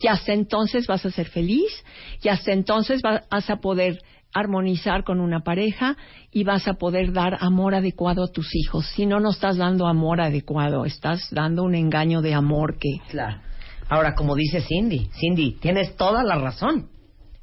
[0.00, 1.84] Y hasta entonces vas a ser feliz,
[2.22, 4.00] y hasta entonces vas a poder
[4.32, 5.96] armonizar con una pareja
[6.32, 8.86] y vas a poder dar amor adecuado a tus hijos.
[8.94, 12.98] Si no, no estás dando amor adecuado, estás dando un engaño de amor que...
[13.10, 13.40] Claro.
[13.88, 16.88] Ahora, como dice Cindy, Cindy, tienes toda la razón.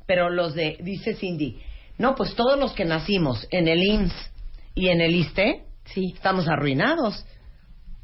[0.05, 1.61] Pero los de, dice Cindy,
[2.01, 4.31] no, pues todos los que nacimos en el IMSS
[4.73, 6.13] y en el ISTE, sí.
[6.15, 7.23] estamos arruinados.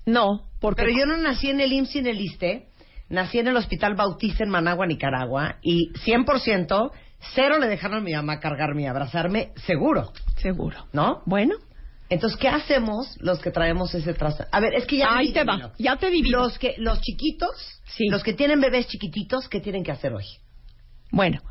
[0.05, 0.83] No, porque...
[0.83, 2.67] Pero yo no nací en el IMSS y en el ISTE,
[3.10, 6.91] nací en el Hospital Bautista en Managua, Nicaragua, y 100%,
[7.33, 10.13] cero le dejaron a mi mamá cargarme y abrazarme, seguro.
[10.36, 10.86] Seguro.
[10.93, 11.23] ¿No?
[11.25, 11.55] Bueno.
[12.10, 14.45] Entonces, ¿qué hacemos los que traemos ese trazo?
[14.51, 15.17] A ver, es que ya...
[15.17, 16.12] Ahí te va, ya te.
[16.29, 18.10] Los, que, los chiquitos, sí.
[18.10, 20.25] los que tienen bebés chiquititos, ¿qué tienen que hacer hoy?
[21.12, 21.41] Bueno,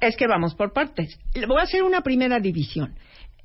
[0.00, 1.18] es que vamos por partes.
[1.46, 2.94] Voy a hacer una primera división.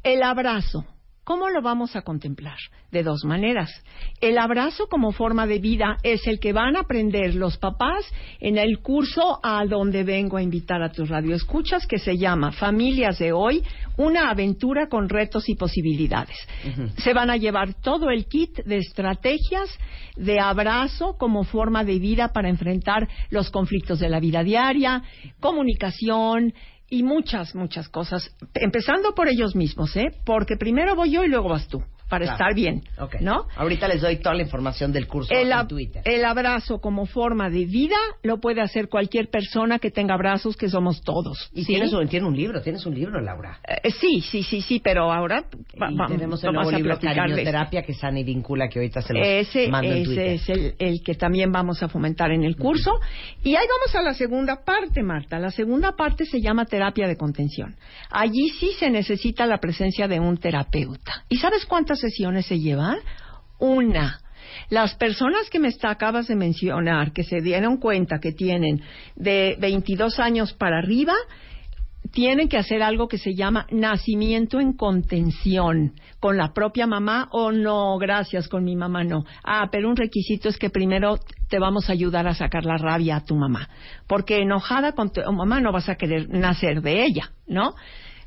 [0.04, 0.86] El abrazo.
[1.24, 2.58] ¿Cómo lo vamos a contemplar?
[2.92, 3.72] De dos maneras.
[4.20, 8.06] El abrazo como forma de vida es el que van a aprender los papás
[8.42, 13.20] en el curso a donde vengo a invitar a tus radioescuchas que se llama Familias
[13.20, 13.64] de hoy,
[13.96, 16.36] una aventura con retos y posibilidades.
[16.98, 19.70] Se van a llevar todo el kit de estrategias
[20.18, 25.04] de abrazo como forma de vida para enfrentar los conflictos de la vida diaria,
[25.40, 26.54] comunicación,
[26.90, 30.12] y muchas, muchas cosas, empezando por ellos mismos, ¿eh?
[30.26, 32.84] Porque primero voy yo y luego vas tú para estar bien,
[33.22, 33.48] ¿no?
[33.56, 36.04] Ahorita les doy toda la información del curso el, en Twitter.
[36.06, 40.70] El abrazo como forma de vida lo puede hacer cualquier persona que tenga brazos, que
[40.70, 41.50] somos todos.
[41.54, 43.58] Y tienes, un, tiene un libro, tienes un libro, Laura.
[43.68, 48.20] Eh, sí, sí, sí, sí, pero ahora y tenemos el nuevo libro Terapia que sana
[48.20, 51.52] y vincula que ahorita se los ese, mando en Ese es el, el, que también
[51.52, 52.92] vamos a fomentar en el curso.
[53.44, 55.40] Y ahí vamos a la segunda parte, Marta.
[55.40, 57.76] La segunda parte se llama terapia de contención.
[58.12, 61.26] Allí sí se necesita la presencia de un terapeuta.
[61.28, 62.98] ¿Y sabes cuántas sesiones se llevan?
[63.60, 64.20] Una.
[64.70, 68.82] Las personas que me está, acabas de mencionar, que se dieron cuenta que tienen
[69.16, 71.14] de 22 años para arriba,
[72.12, 77.52] tienen que hacer algo que se llama nacimiento en contención con la propia mamá o
[77.52, 79.24] no, gracias, con mi mamá no.
[79.44, 81.18] Ah, pero un requisito es que primero
[81.50, 83.70] te vamos a ayudar a sacar la rabia a tu mamá,
[84.08, 87.74] porque enojada con tu mamá no vas a querer nacer de ella, ¿no?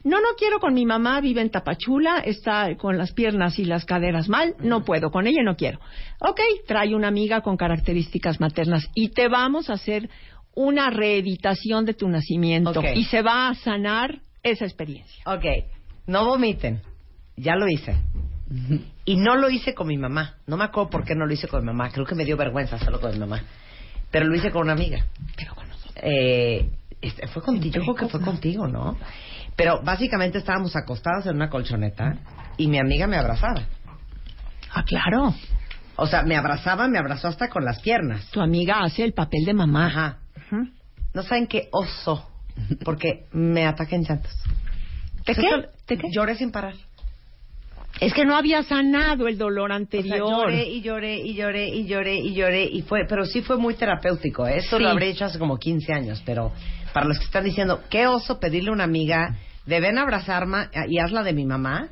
[0.07, 3.85] No, no quiero con mi mamá, vive en Tapachula, está con las piernas y las
[3.85, 5.81] caderas mal, no puedo, con ella no quiero.
[6.21, 10.09] Ok, trae una amiga con características maternas y te vamos a hacer
[10.55, 15.25] una reeditación de tu nacimiento y se va a sanar esa experiencia.
[15.27, 15.45] Ok,
[16.07, 16.83] no vomiten,
[17.37, 17.97] ya lo hice.
[19.05, 20.37] Y no lo hice con mi mamá.
[20.47, 21.91] No me acuerdo por qué no lo hice con mi mamá.
[21.91, 23.43] Creo que me dio vergüenza hacerlo con mi mamá.
[24.13, 25.05] Pero lo hice con una amiga.
[25.37, 25.97] Pero con nosotros.
[26.01, 28.97] Eh, este, fue contigo, yo creo que fue contigo, ¿no?
[29.57, 32.17] Pero básicamente estábamos acostadas en una colchoneta
[32.59, 33.63] y mi amiga me abrazaba.
[34.73, 35.35] Ah, claro.
[35.97, 38.27] O sea, me abrazaba, me abrazó hasta con las piernas.
[38.31, 39.87] Tu amiga hace el papel de mamá.
[39.87, 40.19] Ajá.
[41.15, 42.29] No saben qué oso,
[42.85, 44.33] porque me ataqué en llantos.
[45.27, 45.49] ¿De qué?
[45.89, 46.09] ¿De qué?
[46.13, 46.75] Lloré sin parar.
[47.99, 50.21] Es que no había sanado el dolor anterior.
[50.21, 53.41] O sea, lloré y lloré y lloré y lloré y lloré y fue, pero sí
[53.41, 54.47] fue muy terapéutico.
[54.47, 54.59] ¿eh?
[54.59, 54.83] Esto Sí.
[54.83, 56.53] lo habré hecho hace como 15 años, pero
[56.93, 59.35] para los que están diciendo, qué oso pedirle a una amiga
[59.67, 61.89] de ven a abrazarme y hazla de mi mamá.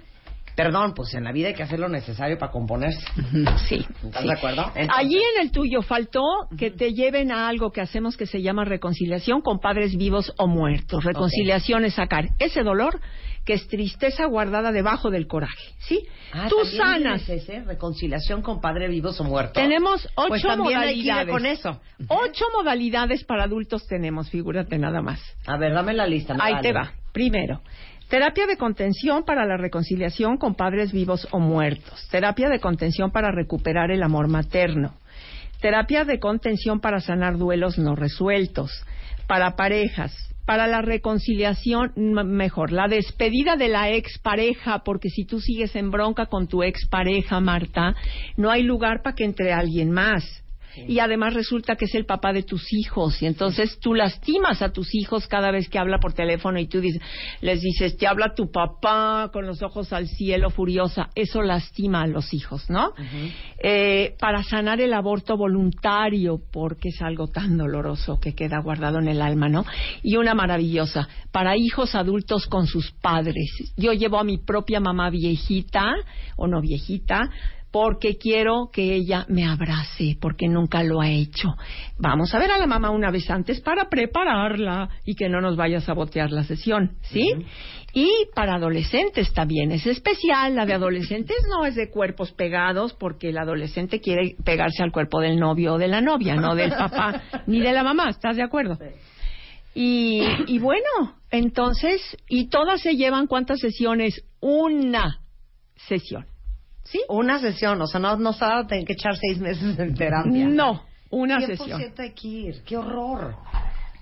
[0.57, 3.01] Perdón, pues en la vida hay que hacer lo necesario para componerse.
[3.69, 3.85] Sí.
[4.05, 4.29] ¿Estás sí.
[4.29, 4.63] de acuerdo?
[4.77, 6.23] Entonces- Allí en el tuyo faltó
[6.57, 10.47] que te lleven a algo que hacemos que se llama reconciliación con padres vivos o
[10.47, 11.03] muertos.
[11.03, 13.01] Reconciliación es sacar ese dolor
[13.45, 16.07] que es tristeza guardada debajo del coraje, ¿sí?
[16.33, 17.29] Ah, Tú ¿también sanas.
[17.29, 17.61] ese?
[17.65, 19.55] reconciliación con padre vivos o muertos.
[19.55, 21.33] Tenemos ocho Pues también hay que ir modalidades.
[21.33, 21.81] con eso.
[22.09, 25.21] Ocho modalidades para adultos tenemos, figúrate nada más.
[25.47, 26.37] A ver, dame la lista.
[26.41, 26.63] Ahí vale.
[26.69, 26.93] te va.
[27.15, 27.61] Primero,
[28.09, 32.09] terapia de contención para la reconciliación con padres vivos o muertos.
[32.11, 34.97] Terapia de contención para recuperar el amor materno.
[35.61, 38.73] Terapia de contención para sanar duelos no resueltos.
[39.29, 40.13] Para parejas.
[40.45, 46.27] Para la reconciliación, mejor, la despedida de la expareja, porque si tú sigues en bronca
[46.27, 47.95] con tu expareja, Marta,
[48.37, 50.44] no hay lugar para que entre alguien más.
[50.89, 54.73] Y además resulta que es el papá de tus hijos y entonces tú lastimas a
[54.73, 57.01] tus hijos cada vez que habla por teléfono y tú dices,
[57.41, 61.11] les dices, te habla tu papá con los ojos al cielo furiosa.
[61.15, 62.93] Eso lastima a los hijos, ¿no?
[63.59, 69.09] Eh, para sanar el aborto voluntario, porque es algo tan doloroso que queda guardado en
[69.09, 69.65] el alma, ¿no?
[70.03, 73.51] Y una maravillosa, para hijos adultos con sus padres.
[73.77, 75.95] Yo llevo a mi propia mamá viejita,
[76.37, 77.31] o no viejita,
[77.75, 81.57] porque quiero que ella me abrace, porque nunca lo ha hecho.
[81.99, 85.57] Vamos a ver a la mamá una vez antes para prepararla y que no nos
[85.57, 87.33] vaya a sabotear la sesión, ¿sí?
[87.93, 90.55] Y para adolescentes también es especial.
[90.55, 95.19] La de adolescentes no es de cuerpos pegados, porque el adolescente quiere pegarse al cuerpo
[95.19, 98.09] del novio o de la novia, no del papá ni de la mamá.
[98.09, 98.79] ¿Estás de acuerdo?
[99.75, 104.25] Y, y bueno, entonces, y todas se llevan cuántas sesiones?
[104.39, 105.19] Una
[105.89, 106.27] sesión.
[106.85, 107.01] ¿Sí?
[107.09, 109.95] Una sesión, o sea, no, no se va a tener que echar seis meses en
[109.95, 110.47] terapia.
[110.47, 111.83] No, una 100% sesión.
[111.99, 112.63] hay que ir.
[112.65, 113.37] ¡Qué horror!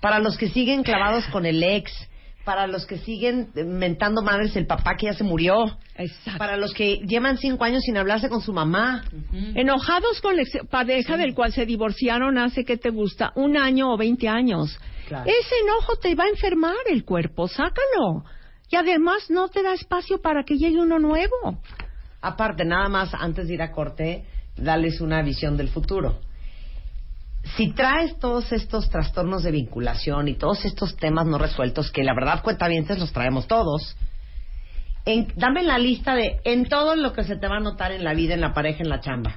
[0.01, 1.91] Para los que siguen clavados con el ex,
[2.43, 5.63] para los que siguen mentando madres el papá que ya se murió,
[5.95, 6.37] Exacto.
[6.37, 9.05] para los que llevan cinco años sin hablarse con su mamá.
[9.55, 13.97] Enojados con la pareja del cual se divorciaron hace que te gusta un año o
[13.97, 14.77] 20 años.
[15.07, 15.23] Claro.
[15.25, 18.25] Ese enojo te va a enfermar el cuerpo, sácalo.
[18.69, 21.59] Y además no te da espacio para que llegue uno nuevo.
[22.23, 24.23] Aparte, nada más, antes de ir a corte,
[24.55, 26.21] darles una visión del futuro.
[27.57, 32.15] Si traes todos estos trastornos de vinculación y todos estos temas no resueltos, que la
[32.15, 33.97] verdad cuentavientes los traemos todos,
[35.35, 38.13] dame la lista de en todo lo que se te va a notar en la
[38.13, 39.35] vida, en la pareja, en la chamba.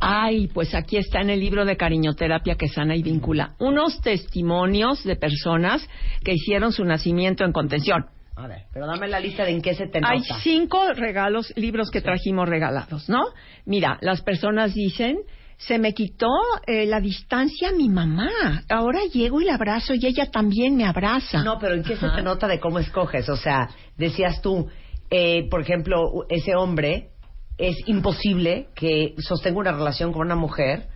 [0.00, 5.04] Ay, pues aquí está en el libro de cariñoterapia que sana y vincula unos testimonios
[5.04, 5.88] de personas
[6.24, 8.06] que hicieron su nacimiento en contención.
[8.36, 10.12] A ver, pero dame la lista de en qué se te nota.
[10.12, 13.24] Hay cinco regalos, libros que trajimos regalados, ¿no?
[13.64, 15.20] Mira, las personas dicen,
[15.56, 16.28] se me quitó
[16.66, 18.62] eh, la distancia a mi mamá.
[18.68, 21.42] Ahora llego y la abrazo y ella también me abraza.
[21.42, 23.26] No, pero ¿en qué se te nota de cómo escoges?
[23.30, 24.68] O sea, decías tú,
[25.10, 25.96] eh, por ejemplo,
[26.28, 27.12] ese hombre
[27.56, 30.88] es imposible que sostenga una relación con una mujer,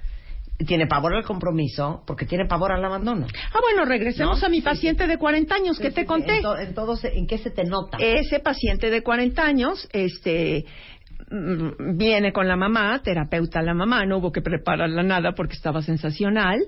[0.67, 3.27] tiene pavor al compromiso, porque tiene pavor al abandono.
[3.53, 4.47] Ah, bueno, regresemos ¿No?
[4.47, 6.37] a mi paciente de 40 años que Sí, te sí, conté.
[6.37, 7.99] En, to- en todo se- ¿En qué se te nota?
[8.01, 10.65] Ese paciente de 40 años, este
[11.31, 15.83] mm, viene con la mamá, terapeuta la mamá, no hubo que prepararla nada porque estaba
[15.83, 16.59] sensacional.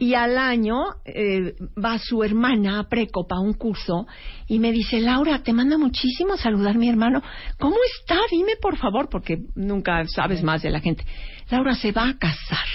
[0.00, 4.06] Y al año eh, va su hermana a Precopa a un curso
[4.46, 7.20] y me dice, Laura, te manda muchísimo saludar mi hermano.
[7.58, 8.16] ¿Cómo está?
[8.30, 11.04] Dime por favor, porque nunca sabes más de la gente.
[11.50, 12.66] Laura se va a casar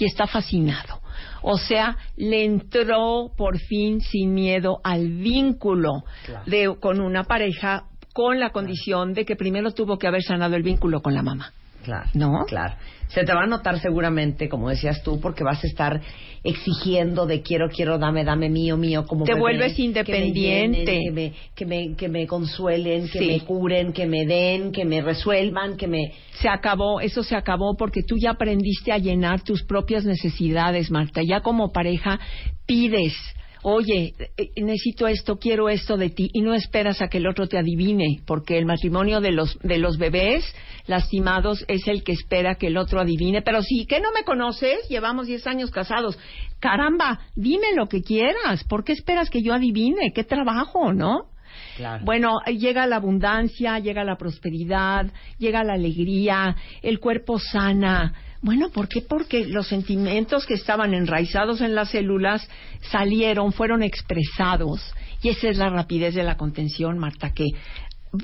[0.00, 1.00] y está fascinado.
[1.42, 6.04] O sea, le entró por fin sin miedo al vínculo
[6.46, 10.62] de, con una pareja con la condición de que primero tuvo que haber sanado el
[10.62, 11.52] vínculo con la mamá.
[11.84, 12.08] Claro.
[12.14, 12.44] ¿No?
[12.46, 12.74] Claro.
[13.08, 16.00] Se te va a notar seguramente, como decías tú, porque vas a estar
[16.44, 20.84] exigiendo de quiero, quiero, dame, dame, mío, mío, como Te vuelves que me independiente.
[20.84, 23.26] llenen, Que me, que me, que me consuelen, que Sí.
[23.26, 26.12] me curen, que me den, que me resuelvan, que me...
[26.40, 31.20] Se acabó, eso se acabó porque tú ya aprendiste a llenar tus propias necesidades, Marta.
[31.22, 32.18] Ya como pareja
[32.66, 33.14] pides,
[33.62, 37.46] oye, eh, necesito esto, quiero esto de ti y no esperas a que el otro
[37.46, 40.44] te adivine, porque el matrimonio de los de los bebés
[40.86, 43.42] lastimados es el que espera que el otro adivine.
[43.42, 46.18] Pero sí, que no me conoces, llevamos 10 años casados.
[46.58, 48.64] Caramba, dime lo que quieras.
[48.64, 50.12] ¿Por qué esperas que yo adivine?
[50.14, 51.30] ¿Qué trabajo, no?
[51.76, 52.04] Claro.
[52.04, 55.06] Bueno, llega la abundancia, llega la prosperidad,
[55.38, 58.12] llega la alegría, el cuerpo sana.
[58.42, 59.02] Bueno, ¿por qué?
[59.02, 62.48] Porque los sentimientos que estaban enraizados en las células
[62.90, 64.80] salieron, fueron expresados.
[65.22, 67.46] Y esa es la rapidez de la contención, Marta, que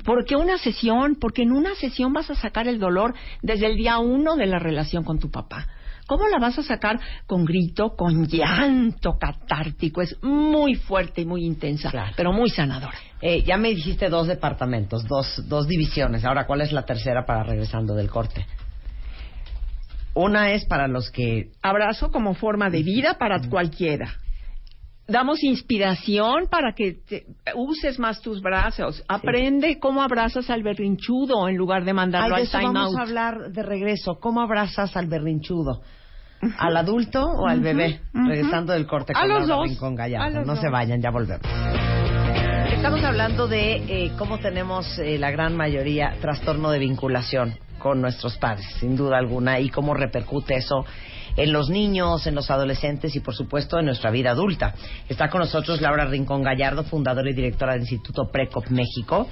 [0.03, 1.15] ¿Por qué una sesión?
[1.15, 4.59] Porque en una sesión vas a sacar el dolor desde el día uno de la
[4.59, 5.65] relación con tu papá.
[6.07, 6.99] ¿Cómo la vas a sacar?
[7.25, 10.01] Con grito, con llanto catártico.
[10.01, 12.11] Es muy fuerte y muy intensa, Claro.
[12.17, 12.97] pero muy sanadora.
[13.21, 16.25] Eh, ya me dijiste dos departamentos, dos, dos divisiones.
[16.25, 18.45] Ahora, ¿cuál es la tercera para regresando del corte?
[20.17, 21.51] Una es para los que...
[21.61, 24.13] Abrazo como forma de vida para cualquiera.
[25.07, 29.03] damos inspiración para que te- uses más tus brazos.
[29.07, 32.91] Aprende cómo abrazas al berrinchudo en lugar de Ay, mandarlo de al eso time vamos
[32.91, 32.97] out.
[32.99, 34.19] a hablar de regreso.
[34.19, 35.81] ¿Cómo abrazas al berrinchudo?
[36.59, 38.01] ¿Al adulto o al bebé?
[38.13, 39.69] Regresando del corte A con los Laura dos.
[39.69, 40.61] Rincón A los No dos.
[40.61, 41.45] se vayan, ya volvemos.
[42.77, 48.37] Estamos hablando de eh, cómo tenemos eh, la gran mayoría trastorno de vinculación con nuestros
[48.37, 50.85] padres, sin duda alguna, y cómo repercute eso
[51.35, 54.75] en los niños, en los adolescentes y, por supuesto, en nuestra vida adulta.
[55.09, 59.27] Está con nosotros Laura Rincón Gallardo, fundadora y directora del Instituto Precop México,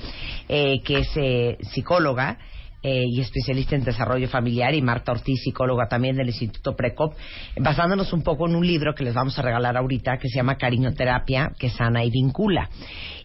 [0.50, 2.40] eh, que es eh, psicóloga
[2.88, 7.16] eh, y especialista en desarrollo familiar, y Marta Ortiz, psicóloga también del Instituto Precop,
[7.60, 10.56] basándonos un poco en un libro que les vamos a regalar ahorita que se llama
[10.58, 12.70] Cariñoterapia, que sana y vincula.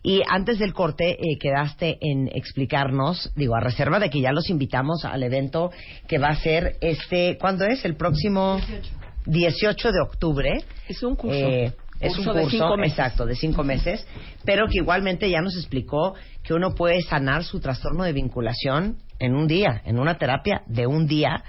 [0.02, 4.48] Y antes del corte eh, quedaste en explicarnos, digo, a reserva de que ya los
[4.48, 5.70] invitamos al evento
[6.08, 7.84] que va a ser este, ¿cuándo es?
[7.84, 8.58] El próximo
[9.26, 10.64] 18 de octubre.
[10.88, 11.36] Es un curso.
[11.36, 12.98] Eh, es Curso un de curso, cinco meses.
[12.98, 14.06] exacto, de cinco meses,
[14.46, 19.34] pero que igualmente ya nos explicó que uno puede sanar su trastorno de vinculación en
[19.34, 21.44] un día, en una terapia de un día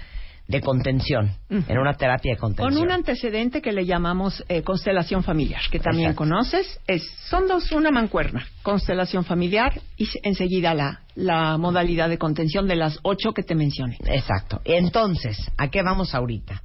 [0.46, 2.74] de contención, en una terapia de contención.
[2.74, 6.18] Con un antecedente que le llamamos eh, constelación familiar, que también Exacto.
[6.18, 6.80] conoces.
[6.86, 8.44] Es, son dos, una mancuerna.
[8.62, 13.96] Constelación familiar y enseguida la, la modalidad de contención de las ocho que te mencioné.
[14.04, 14.60] Exacto.
[14.64, 16.62] Entonces, ¿a qué vamos ahorita?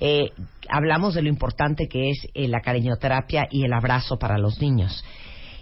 [0.00, 0.30] Eh,
[0.68, 5.04] hablamos de lo importante que es eh, la cariñoterapia y el abrazo para los niños.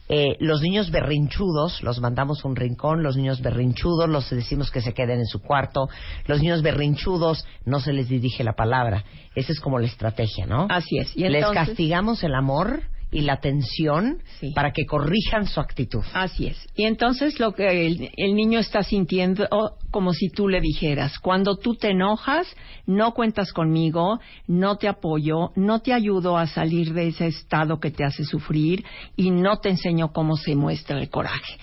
[0.09, 4.81] Eh, los niños berrinchudos los mandamos a un rincón, los niños berrinchudos los decimos que
[4.81, 5.89] se queden en su cuarto,
[6.27, 9.05] los niños berrinchudos no se les dirige la palabra.
[9.35, 10.67] Esa es como la estrategia, ¿no?
[10.71, 11.17] Así es.
[11.17, 14.53] Y les castigamos el amor y la atención Sí.
[14.55, 16.03] para que corrijan su actitud.
[16.13, 16.67] Así es.
[16.75, 21.19] Y entonces lo que el, el niño está sintiendo oh, como si tú le dijeras,
[21.19, 22.47] cuando tú te enojas,
[22.87, 27.91] no cuentas conmigo, no te apoyo, no te ayudo a salir de ese estado que
[27.91, 28.85] te hace sufrir
[29.17, 31.59] y no te enseño cómo se muestra el coraje.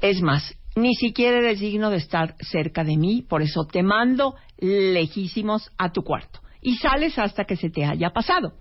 [0.00, 4.34] Es más, ni siquiera eres digno de estar cerca de mí, por eso te mando
[4.58, 8.52] lejísimos a tu cuarto y sales hasta que se te haya pasado.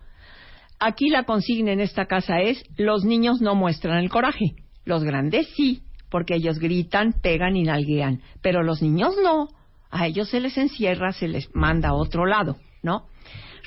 [0.79, 4.55] Aquí la consigna en esta casa es, los niños no muestran el coraje.
[4.83, 8.21] Los grandes sí, porque ellos gritan, pegan y nalguean.
[8.41, 9.47] Pero los niños no.
[9.89, 13.05] A ellos se les encierra, se les manda a otro lado, ¿no?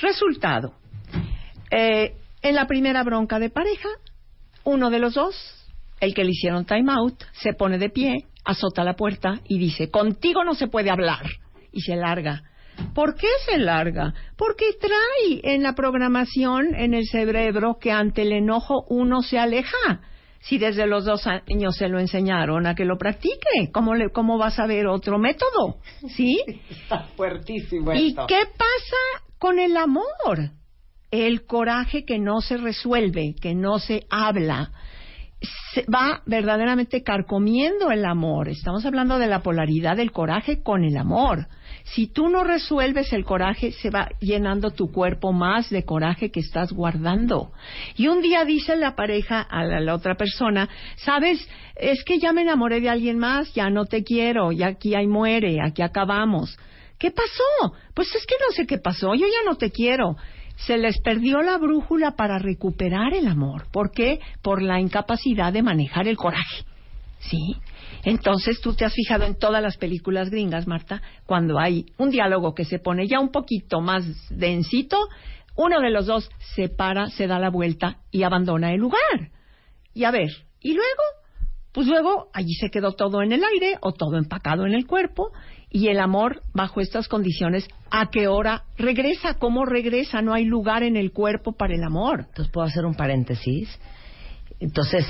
[0.00, 0.74] Resultado.
[1.70, 3.88] eh, en la primera bronca de pareja,
[4.64, 5.34] uno de los dos,
[6.00, 9.90] el que le hicieron time out, se pone de pie, azota la puerta y dice,
[9.90, 11.26] contigo no se puede hablar.
[11.72, 12.42] Y se larga.
[12.98, 14.12] ¿Por qué se larga?
[14.36, 20.00] Porque trae en la programación, en el cerebro, que ante el enojo uno se aleja.
[20.40, 24.36] Si desde los dos años se lo enseñaron a que lo practique, ¿cómo, le, cómo
[24.36, 25.76] vas a ver otro método?
[26.08, 26.42] ¿Sí?
[26.70, 30.50] Está fuertísimo ¿Y qué pasa con el amor?
[31.12, 34.72] El coraje que no se resuelve, que no se habla,
[35.72, 38.48] se va verdaderamente carcomiendo el amor.
[38.48, 41.46] Estamos hablando de la polaridad del coraje con el amor.
[41.94, 46.40] Si tú no resuelves el coraje, se va llenando tu cuerpo más de coraje que
[46.40, 47.52] estás guardando.
[47.96, 52.32] Y un día dice la pareja a la, la otra persona, sabes, es que ya
[52.32, 56.58] me enamoré de alguien más, ya no te quiero, ya aquí hay muere, aquí acabamos.
[56.98, 57.74] ¿Qué pasó?
[57.94, 60.16] Pues es que no sé qué pasó, yo ya no te quiero.
[60.56, 63.68] Se les perdió la brújula para recuperar el amor.
[63.70, 64.20] ¿Por qué?
[64.42, 66.64] Por la incapacidad de manejar el coraje.
[67.20, 67.56] ¿Sí?
[68.08, 72.54] Entonces tú te has fijado en todas las películas gringas, Marta, cuando hay un diálogo
[72.54, 74.96] que se pone ya un poquito más densito,
[75.54, 79.30] uno de los dos se para, se da la vuelta y abandona el lugar.
[79.92, 81.02] Y a ver, ¿y luego?
[81.70, 85.30] Pues luego allí se quedó todo en el aire o todo empacado en el cuerpo
[85.68, 89.34] y el amor bajo estas condiciones, ¿a qué hora regresa?
[89.34, 90.22] ¿Cómo regresa?
[90.22, 92.20] No hay lugar en el cuerpo para el amor.
[92.20, 93.68] Entonces, ¿puedo hacer un paréntesis?
[94.60, 95.04] Entonces,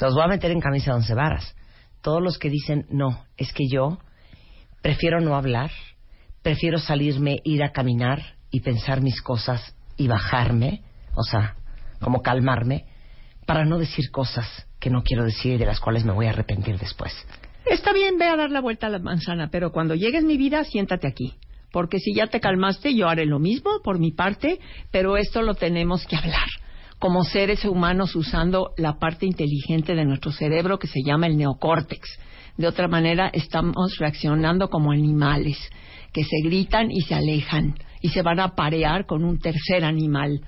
[0.00, 1.56] los voy a meter en camisa de once varas.
[2.06, 3.98] Todos los que dicen, no, es que yo
[4.80, 5.72] prefiero no hablar,
[6.40, 10.84] prefiero salirme, ir a caminar y pensar mis cosas y bajarme,
[11.16, 11.56] o sea,
[12.00, 12.84] como calmarme,
[13.44, 16.30] para no decir cosas que no quiero decir y de las cuales me voy a
[16.30, 17.12] arrepentir después.
[17.64, 20.62] Está bien, ve a dar la vuelta a la manzana, pero cuando llegues mi vida,
[20.62, 21.34] siéntate aquí.
[21.72, 24.60] Porque si ya te calmaste, yo haré lo mismo por mi parte,
[24.92, 26.46] pero esto lo tenemos que hablar.
[26.98, 32.08] Como seres humanos usando la parte inteligente de nuestro cerebro que se llama el neocórtex.
[32.56, 35.58] De otra manera, estamos reaccionando como animales,
[36.12, 40.40] que se gritan y se alejan y se van a parear con un tercer animal.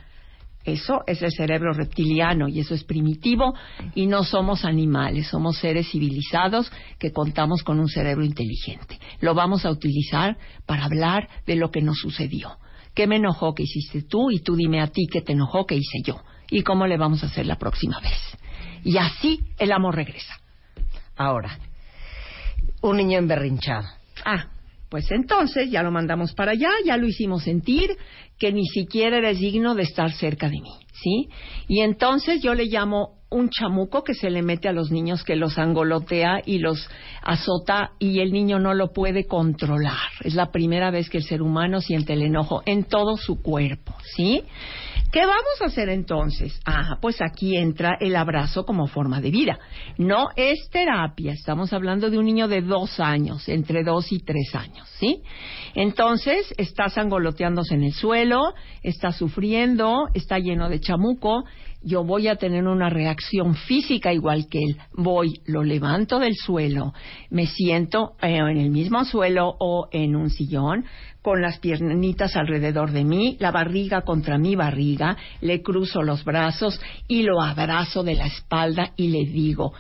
[0.65, 3.55] Eso es el cerebro reptiliano y eso es primitivo
[3.95, 8.99] y no somos animales, somos seres civilizados que contamos con un cerebro inteligente.
[9.21, 12.59] Lo vamos a utilizar para hablar de lo que nos sucedió.
[12.95, 14.31] ¿Qué me enojó que hiciste tú?
[14.31, 16.21] Y tú dime a ti qué te enojó que hice yo.
[16.51, 18.21] Y cómo le vamos a hacer la próxima vez.
[18.85, 20.39] Y así el amor regresa.
[21.17, 21.59] Ahora,
[22.83, 23.89] un niño emberrinchado.
[24.25, 24.47] Ah,
[24.89, 27.91] pues entonces ya lo mandamos para allá, ya lo hicimos sentir
[28.39, 31.29] que ni siquiera eres digno de estar cerca de mí, ¿sí?
[31.67, 35.37] Y entonces yo le llamo un chamuco que se le mete a los niños que
[35.37, 36.89] los angolotea y los
[37.23, 40.09] azota y el niño no lo puede controlar.
[40.23, 43.95] Es la primera vez que el ser humano siente el enojo en todo su cuerpo,
[44.17, 44.45] ¿sí?
[45.11, 46.61] ¿Qué vamos a hacer entonces?
[46.67, 49.59] Ah, pues aquí entra el abrazo como forma de vida.
[49.97, 54.55] No es terapia, estamos hablando de un niño de dos años, entre dos y tres
[54.55, 55.23] años, ¿sí?
[55.75, 58.53] Entonces, está sangoloteándose en el suelo,
[58.83, 61.45] está sufriendo, está lleno de chamuco,
[61.83, 64.77] yo voy a tener una reacción física igual que él.
[64.93, 66.93] Voy, lo levanto del suelo,
[67.31, 70.85] me siento eh, en el mismo suelo o en un sillón,
[71.23, 76.81] con las piernitas alrededor de mí, la barriga contra mi barriga, le cruzo los brazos
[77.07, 79.73] y lo abrazo de la espalda y le digo,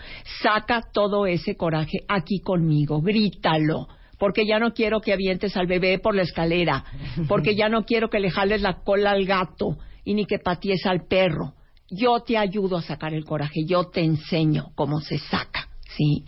[0.42, 3.88] saca todo ese coraje aquí conmigo, grítalo
[4.18, 6.84] porque ya no quiero que avientes al bebé por la escalera,
[7.28, 10.86] porque ya no quiero que le jales la cola al gato y ni que paties
[10.86, 11.54] al perro.
[11.90, 15.68] Yo te ayudo a sacar el coraje, yo te enseño cómo se saca.
[15.96, 16.24] ¿sí?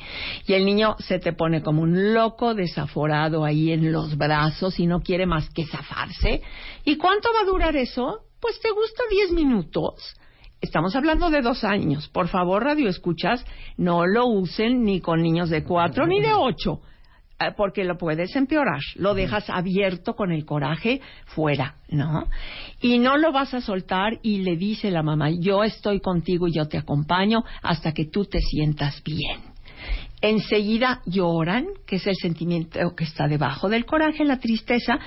[0.46, 4.86] Y el niño se te pone como un loco desaforado ahí en los brazos y
[4.86, 6.42] no quiere más que zafarse.
[6.84, 8.20] ¿Y cuánto va a durar eso?
[8.40, 10.16] Pues te gusta diez minutos.
[10.60, 12.08] Estamos hablando de dos años.
[12.08, 13.44] Por favor, radio escuchas,
[13.76, 16.82] no lo usen ni con niños de cuatro ni de ocho.
[17.40, 18.80] Eh, porque lo puedes empeorar.
[18.96, 22.28] Lo dejas abierto con el coraje fuera, ¿no?
[22.82, 26.52] Y no lo vas a soltar y le dice la mamá, yo estoy contigo y
[26.52, 29.40] yo te acompaño hasta que tú te sientas bien.
[30.20, 34.98] Enseguida lloran, que es el sentimiento que está debajo del coraje, la tristeza,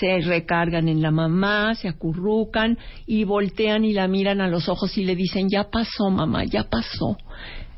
[0.00, 4.96] se recargan en la mamá, se acurrucan y voltean y la miran a los ojos
[4.96, 7.18] y le dicen, ya pasó mamá, ya pasó.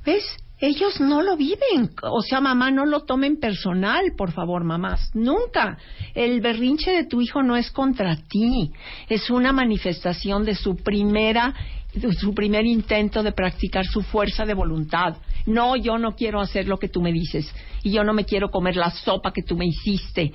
[0.07, 0.25] ¿Ves?
[0.59, 1.91] Ellos no lo viven.
[2.03, 5.11] O sea, mamá, no lo tomen personal, por favor, mamás.
[5.15, 5.79] Nunca.
[6.15, 8.71] El berrinche de tu hijo no es contra ti.
[9.09, 11.55] Es una manifestación de su primera
[11.95, 15.17] de su primer intento de practicar su fuerza de voluntad.
[15.47, 17.49] No, yo no quiero hacer lo que tú me dices
[17.85, 20.33] y yo no me quiero comer la sopa que tú me hiciste.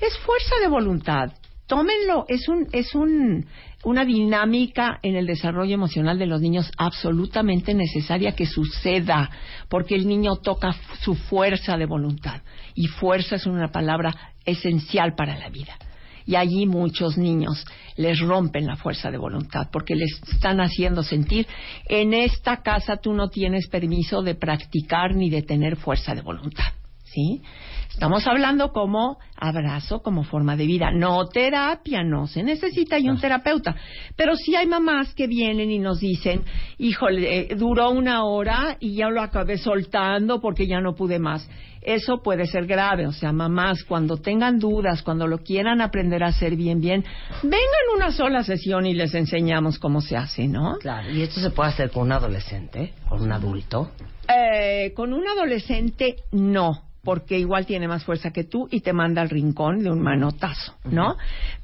[0.00, 1.32] Es fuerza de voluntad
[1.70, 3.46] tómenlo, es un, es un,
[3.84, 9.30] una dinámica en el desarrollo emocional de los niños absolutamente necesaria que suceda,
[9.68, 12.42] porque el niño toca su fuerza de voluntad.
[12.74, 14.12] Y fuerza es una palabra
[14.44, 15.78] esencial para la vida.
[16.26, 17.64] Y allí muchos niños
[17.96, 21.46] les rompen la fuerza de voluntad porque les están haciendo sentir,
[21.88, 26.79] en esta casa tú no tienes permiso de practicar ni de tener fuerza de voluntad.
[27.12, 27.42] ¿Sí?
[27.90, 33.20] Estamos hablando como abrazo, como forma de vida, no terapia, no se necesita y un
[33.20, 33.74] terapeuta.
[34.16, 36.44] Pero sí hay mamás que vienen y nos dicen,
[36.78, 41.50] híjole, eh, duró una hora y ya lo acabé soltando porque ya no pude más.
[41.82, 46.28] Eso puede ser grave, o sea, mamás, cuando tengan dudas, cuando lo quieran aprender a
[46.28, 47.04] hacer bien, bien,
[47.42, 50.76] vengan una sola sesión y les enseñamos cómo se hace, ¿no?
[50.78, 53.90] Claro, y esto se puede hacer con un adolescente, con un adulto.
[54.28, 59.22] Eh, con un adolescente, no porque igual tiene más fuerza que tú y te manda
[59.22, 61.16] al rincón de un manotazo, ¿no?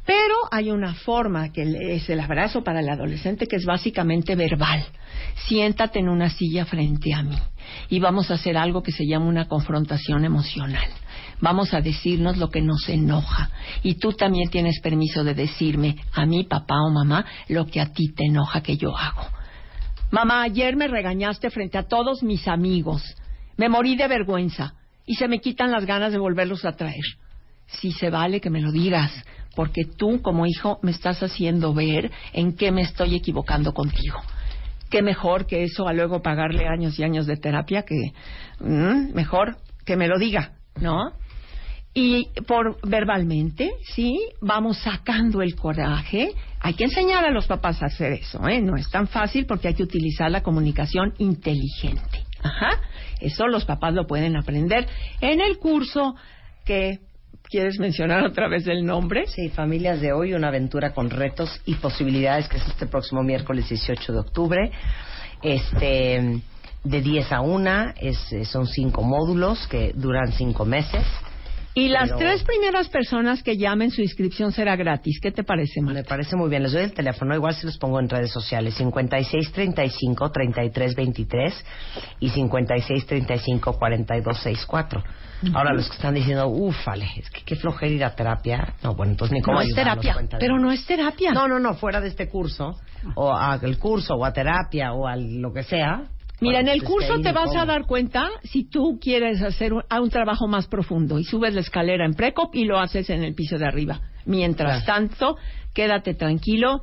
[0.04, 4.84] Pero hay una forma que es el abrazo para el adolescente que es básicamente verbal.
[5.46, 7.36] Siéntate en una silla frente a mí
[7.90, 10.88] y vamos a hacer algo que se llama una confrontación emocional.
[11.40, 13.50] Vamos a decirnos lo que nos enoja
[13.82, 17.92] y tú también tienes permiso de decirme a mí, papá o mamá, lo que a
[17.92, 19.22] ti te enoja que yo hago.
[20.10, 23.02] Mamá, ayer me regañaste frente a todos mis amigos.
[23.58, 24.74] Me morí de vergüenza
[25.06, 27.04] y se me quitan las ganas de volverlos a traer.
[27.66, 29.12] Si se vale que me lo digas,
[29.54, 34.20] porque tú como hijo me estás haciendo ver en qué me estoy equivocando contigo.
[34.90, 38.12] Qué mejor que eso a luego pagarle años y años de terapia que
[38.60, 41.12] mm, mejor que me lo diga, ¿no?
[41.94, 46.34] Y por verbalmente, sí, vamos sacando el coraje.
[46.60, 48.60] Hay que enseñar a los papás a hacer eso, ¿eh?
[48.60, 52.25] No es tan fácil porque hay que utilizar la comunicación inteligente.
[52.42, 52.80] Ajá.
[53.20, 54.86] Eso los papás lo pueden aprender
[55.20, 56.14] en el curso
[56.64, 57.00] que
[57.48, 59.28] ¿Quieres mencionar otra vez el nombre?
[59.28, 63.68] Sí, Familias de Hoy, una aventura con retos y posibilidades, que es este próximo miércoles
[63.68, 64.72] 18 de octubre.
[65.42, 66.40] Este,
[66.82, 71.04] de 10 a 1, es, son cinco módulos que duran cinco meses.
[71.78, 75.20] Y las Pero- tres primeras personas que llamen, su inscripción será gratis.
[75.20, 76.08] ¿Qué te parece, Me Marta?
[76.08, 76.62] parece muy bien.
[76.62, 78.80] Les doy el teléfono, igual se los pongo en redes sociales.
[78.80, 81.52] 5635-3323
[82.20, 85.04] y 5635-4264.
[85.52, 88.72] Ahora los que están diciendo, ufale, es que qué flojera ir a terapia.
[88.82, 91.32] No, bueno, entonces ni cómo No es terapia, de- pero no es terapia.
[91.32, 92.74] No, no, no, fuera de este curso,
[93.16, 96.04] o al curso, o a terapia, o a lo que sea.
[96.40, 99.82] Mira, en el pues, curso te vas a dar cuenta si tú quieres hacer un,
[99.88, 103.22] a un trabajo más profundo y subes la escalera en Precop y lo haces en
[103.22, 104.00] el piso de arriba.
[104.26, 105.36] Mientras tanto,
[105.72, 106.82] quédate tranquilo.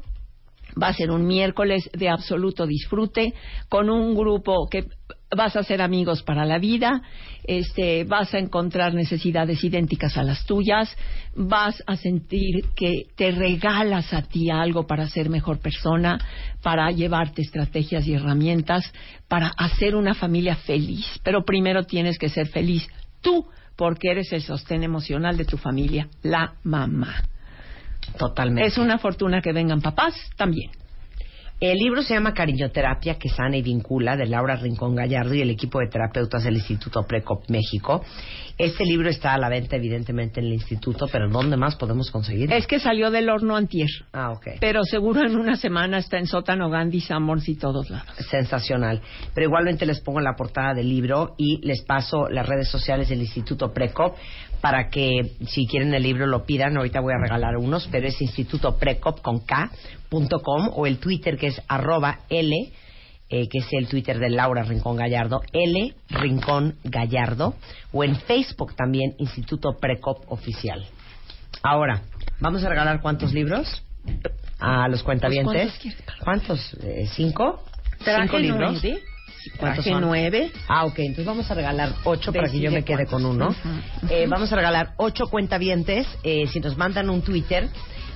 [0.82, 3.34] Va a ser un miércoles de absoluto disfrute
[3.70, 4.88] con un grupo que
[5.36, 7.02] vas a ser amigos para la vida,
[7.44, 10.96] este, vas a encontrar necesidades idénticas a las tuyas,
[11.36, 16.20] vas a sentir que te regalas a ti algo para ser mejor persona,
[16.62, 18.92] para llevarte estrategias y herramientas,
[19.28, 21.06] para hacer una familia feliz.
[21.24, 22.88] Pero primero tienes que ser feliz
[23.22, 27.24] tú, porque eres el sostén emocional de tu familia, la mamá.
[28.18, 28.68] Totalmente.
[28.68, 30.83] Es una fortuna que vengan papás también.
[31.64, 35.50] El libro se llama Cariñoterapia, que sana y vincula, de Laura Rincón Gallardo y el
[35.50, 38.04] equipo de terapeutas del Instituto Precop México.
[38.58, 42.54] Este libro está a la venta, evidentemente, en el instituto, pero ¿dónde más podemos conseguirlo?
[42.54, 43.88] Es que salió del horno antier.
[44.12, 44.58] Ah, ok.
[44.60, 48.14] Pero seguro en una semana está en Sótano, Gandhi, Sanborns y todos lados.
[48.30, 49.00] Sensacional.
[49.34, 53.22] Pero igualmente les pongo la portada del libro y les paso las redes sociales del
[53.22, 54.18] Instituto Precop
[54.64, 56.78] para que si quieren el libro lo pidan.
[56.78, 59.70] Ahorita voy a regalar unos, pero es Instituto Precop con K
[60.08, 62.72] punto com o el Twitter que es arroba L,
[63.30, 67.56] eh, que es el Twitter de Laura Rincón Gallardo, L Rincón Gallardo,
[67.92, 70.86] o en Facebook también Instituto Precop Oficial.
[71.62, 72.04] Ahora,
[72.40, 73.84] ¿vamos a regalar cuántos libros?
[74.60, 75.74] A los cuentavientes.
[75.78, 76.24] ¿Cuántos?
[76.24, 76.74] ¿Cuántos?
[76.86, 77.66] Eh, ¿Cinco?
[78.00, 78.80] ¿Cinco libros?
[78.82, 79.04] nueve.
[79.58, 80.02] ¿Cuántos Traje son?
[80.02, 80.52] nueve.
[80.68, 81.00] Ah, ok.
[81.00, 83.14] Entonces vamos a regalar ocho para que yo me quede cuántos.
[83.14, 83.56] con uno.
[84.10, 86.08] Eh, vamos a regalar ocho cuentavientes.
[86.24, 87.70] Eh, si nos mandan un Twitter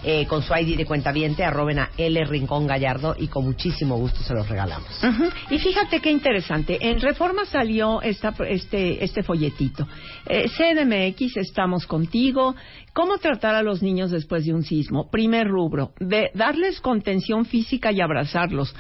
[0.04, 4.22] eh, con su ID de cuentaviente, arroben a L Rincón Gallardo y con muchísimo gusto
[4.22, 4.88] se los regalamos.
[5.04, 5.24] Ujú.
[5.50, 6.78] Y fíjate qué interesante.
[6.80, 9.88] En Reforma salió esta, este, este folletito.
[10.28, 12.56] Eh, CDMX, estamos contigo.
[12.94, 15.10] ¿Cómo tratar a los niños después de un sismo?
[15.10, 18.74] Primer rubro, de darles contención física y abrazarlos.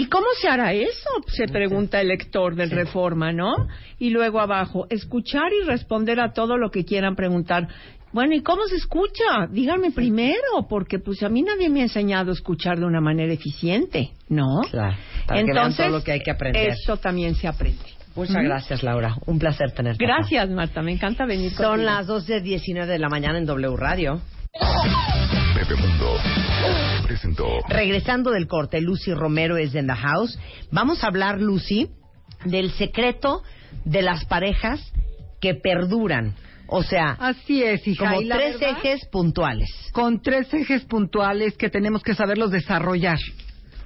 [0.00, 1.10] ¿Y cómo se hará eso?
[1.26, 3.52] Se pregunta el lector del Reforma, ¿no?
[3.98, 7.66] Y luego abajo, escuchar y responder a todo lo que quieran preguntar.
[8.12, 9.48] Bueno, ¿y cómo se escucha?
[9.50, 13.32] Díganme primero, porque pues a mí nadie me ha enseñado a escuchar de una manera
[13.32, 14.60] eficiente, ¿no?
[14.70, 14.96] Claro,
[15.26, 16.68] para que vean Entonces, todo lo que hay que aprender.
[16.68, 17.82] esto también se aprende.
[18.14, 19.16] Muchas gracias, Laura.
[19.26, 20.04] Un placer tenerte.
[20.04, 20.14] acá.
[20.16, 20.80] Gracias, Marta.
[20.80, 21.84] Me encanta venir Son contigo.
[21.90, 24.20] las 12.19 de la mañana en W Radio.
[25.54, 26.16] Bebemundo
[27.06, 30.38] presentó Regresando del corte, Lucy Romero es en the house.
[30.70, 31.88] Vamos a hablar, Lucy,
[32.44, 33.42] del secreto
[33.84, 34.80] de las parejas
[35.40, 36.34] que perduran.
[36.66, 38.08] O sea, Así es, hija.
[38.10, 39.70] como y la tres verdad, ejes puntuales.
[39.92, 43.18] Con tres ejes puntuales que tenemos que saberlos desarrollar.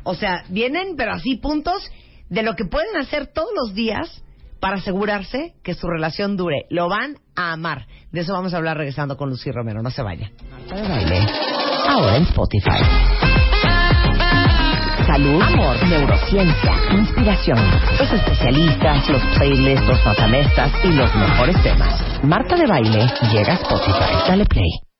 [0.02, 1.90] O sea, vienen, pero así puntos
[2.28, 4.22] de lo que pueden hacer todos los días
[4.62, 6.66] para asegurarse que su relación dure.
[6.70, 7.86] Lo van a amar.
[8.12, 9.82] De eso vamos a hablar regresando con Lucy Romero.
[9.82, 10.30] No se vaya.
[10.52, 11.26] Marta de baile.
[11.88, 12.70] Ahora en Spotify.
[15.04, 17.58] Salud, amor, neurociencia, inspiración.
[17.98, 22.22] Los especialistas, los playlists, los matamestas y los mejores temas.
[22.22, 24.28] Marta de baile llega a Spotify.
[24.28, 24.91] Dale play.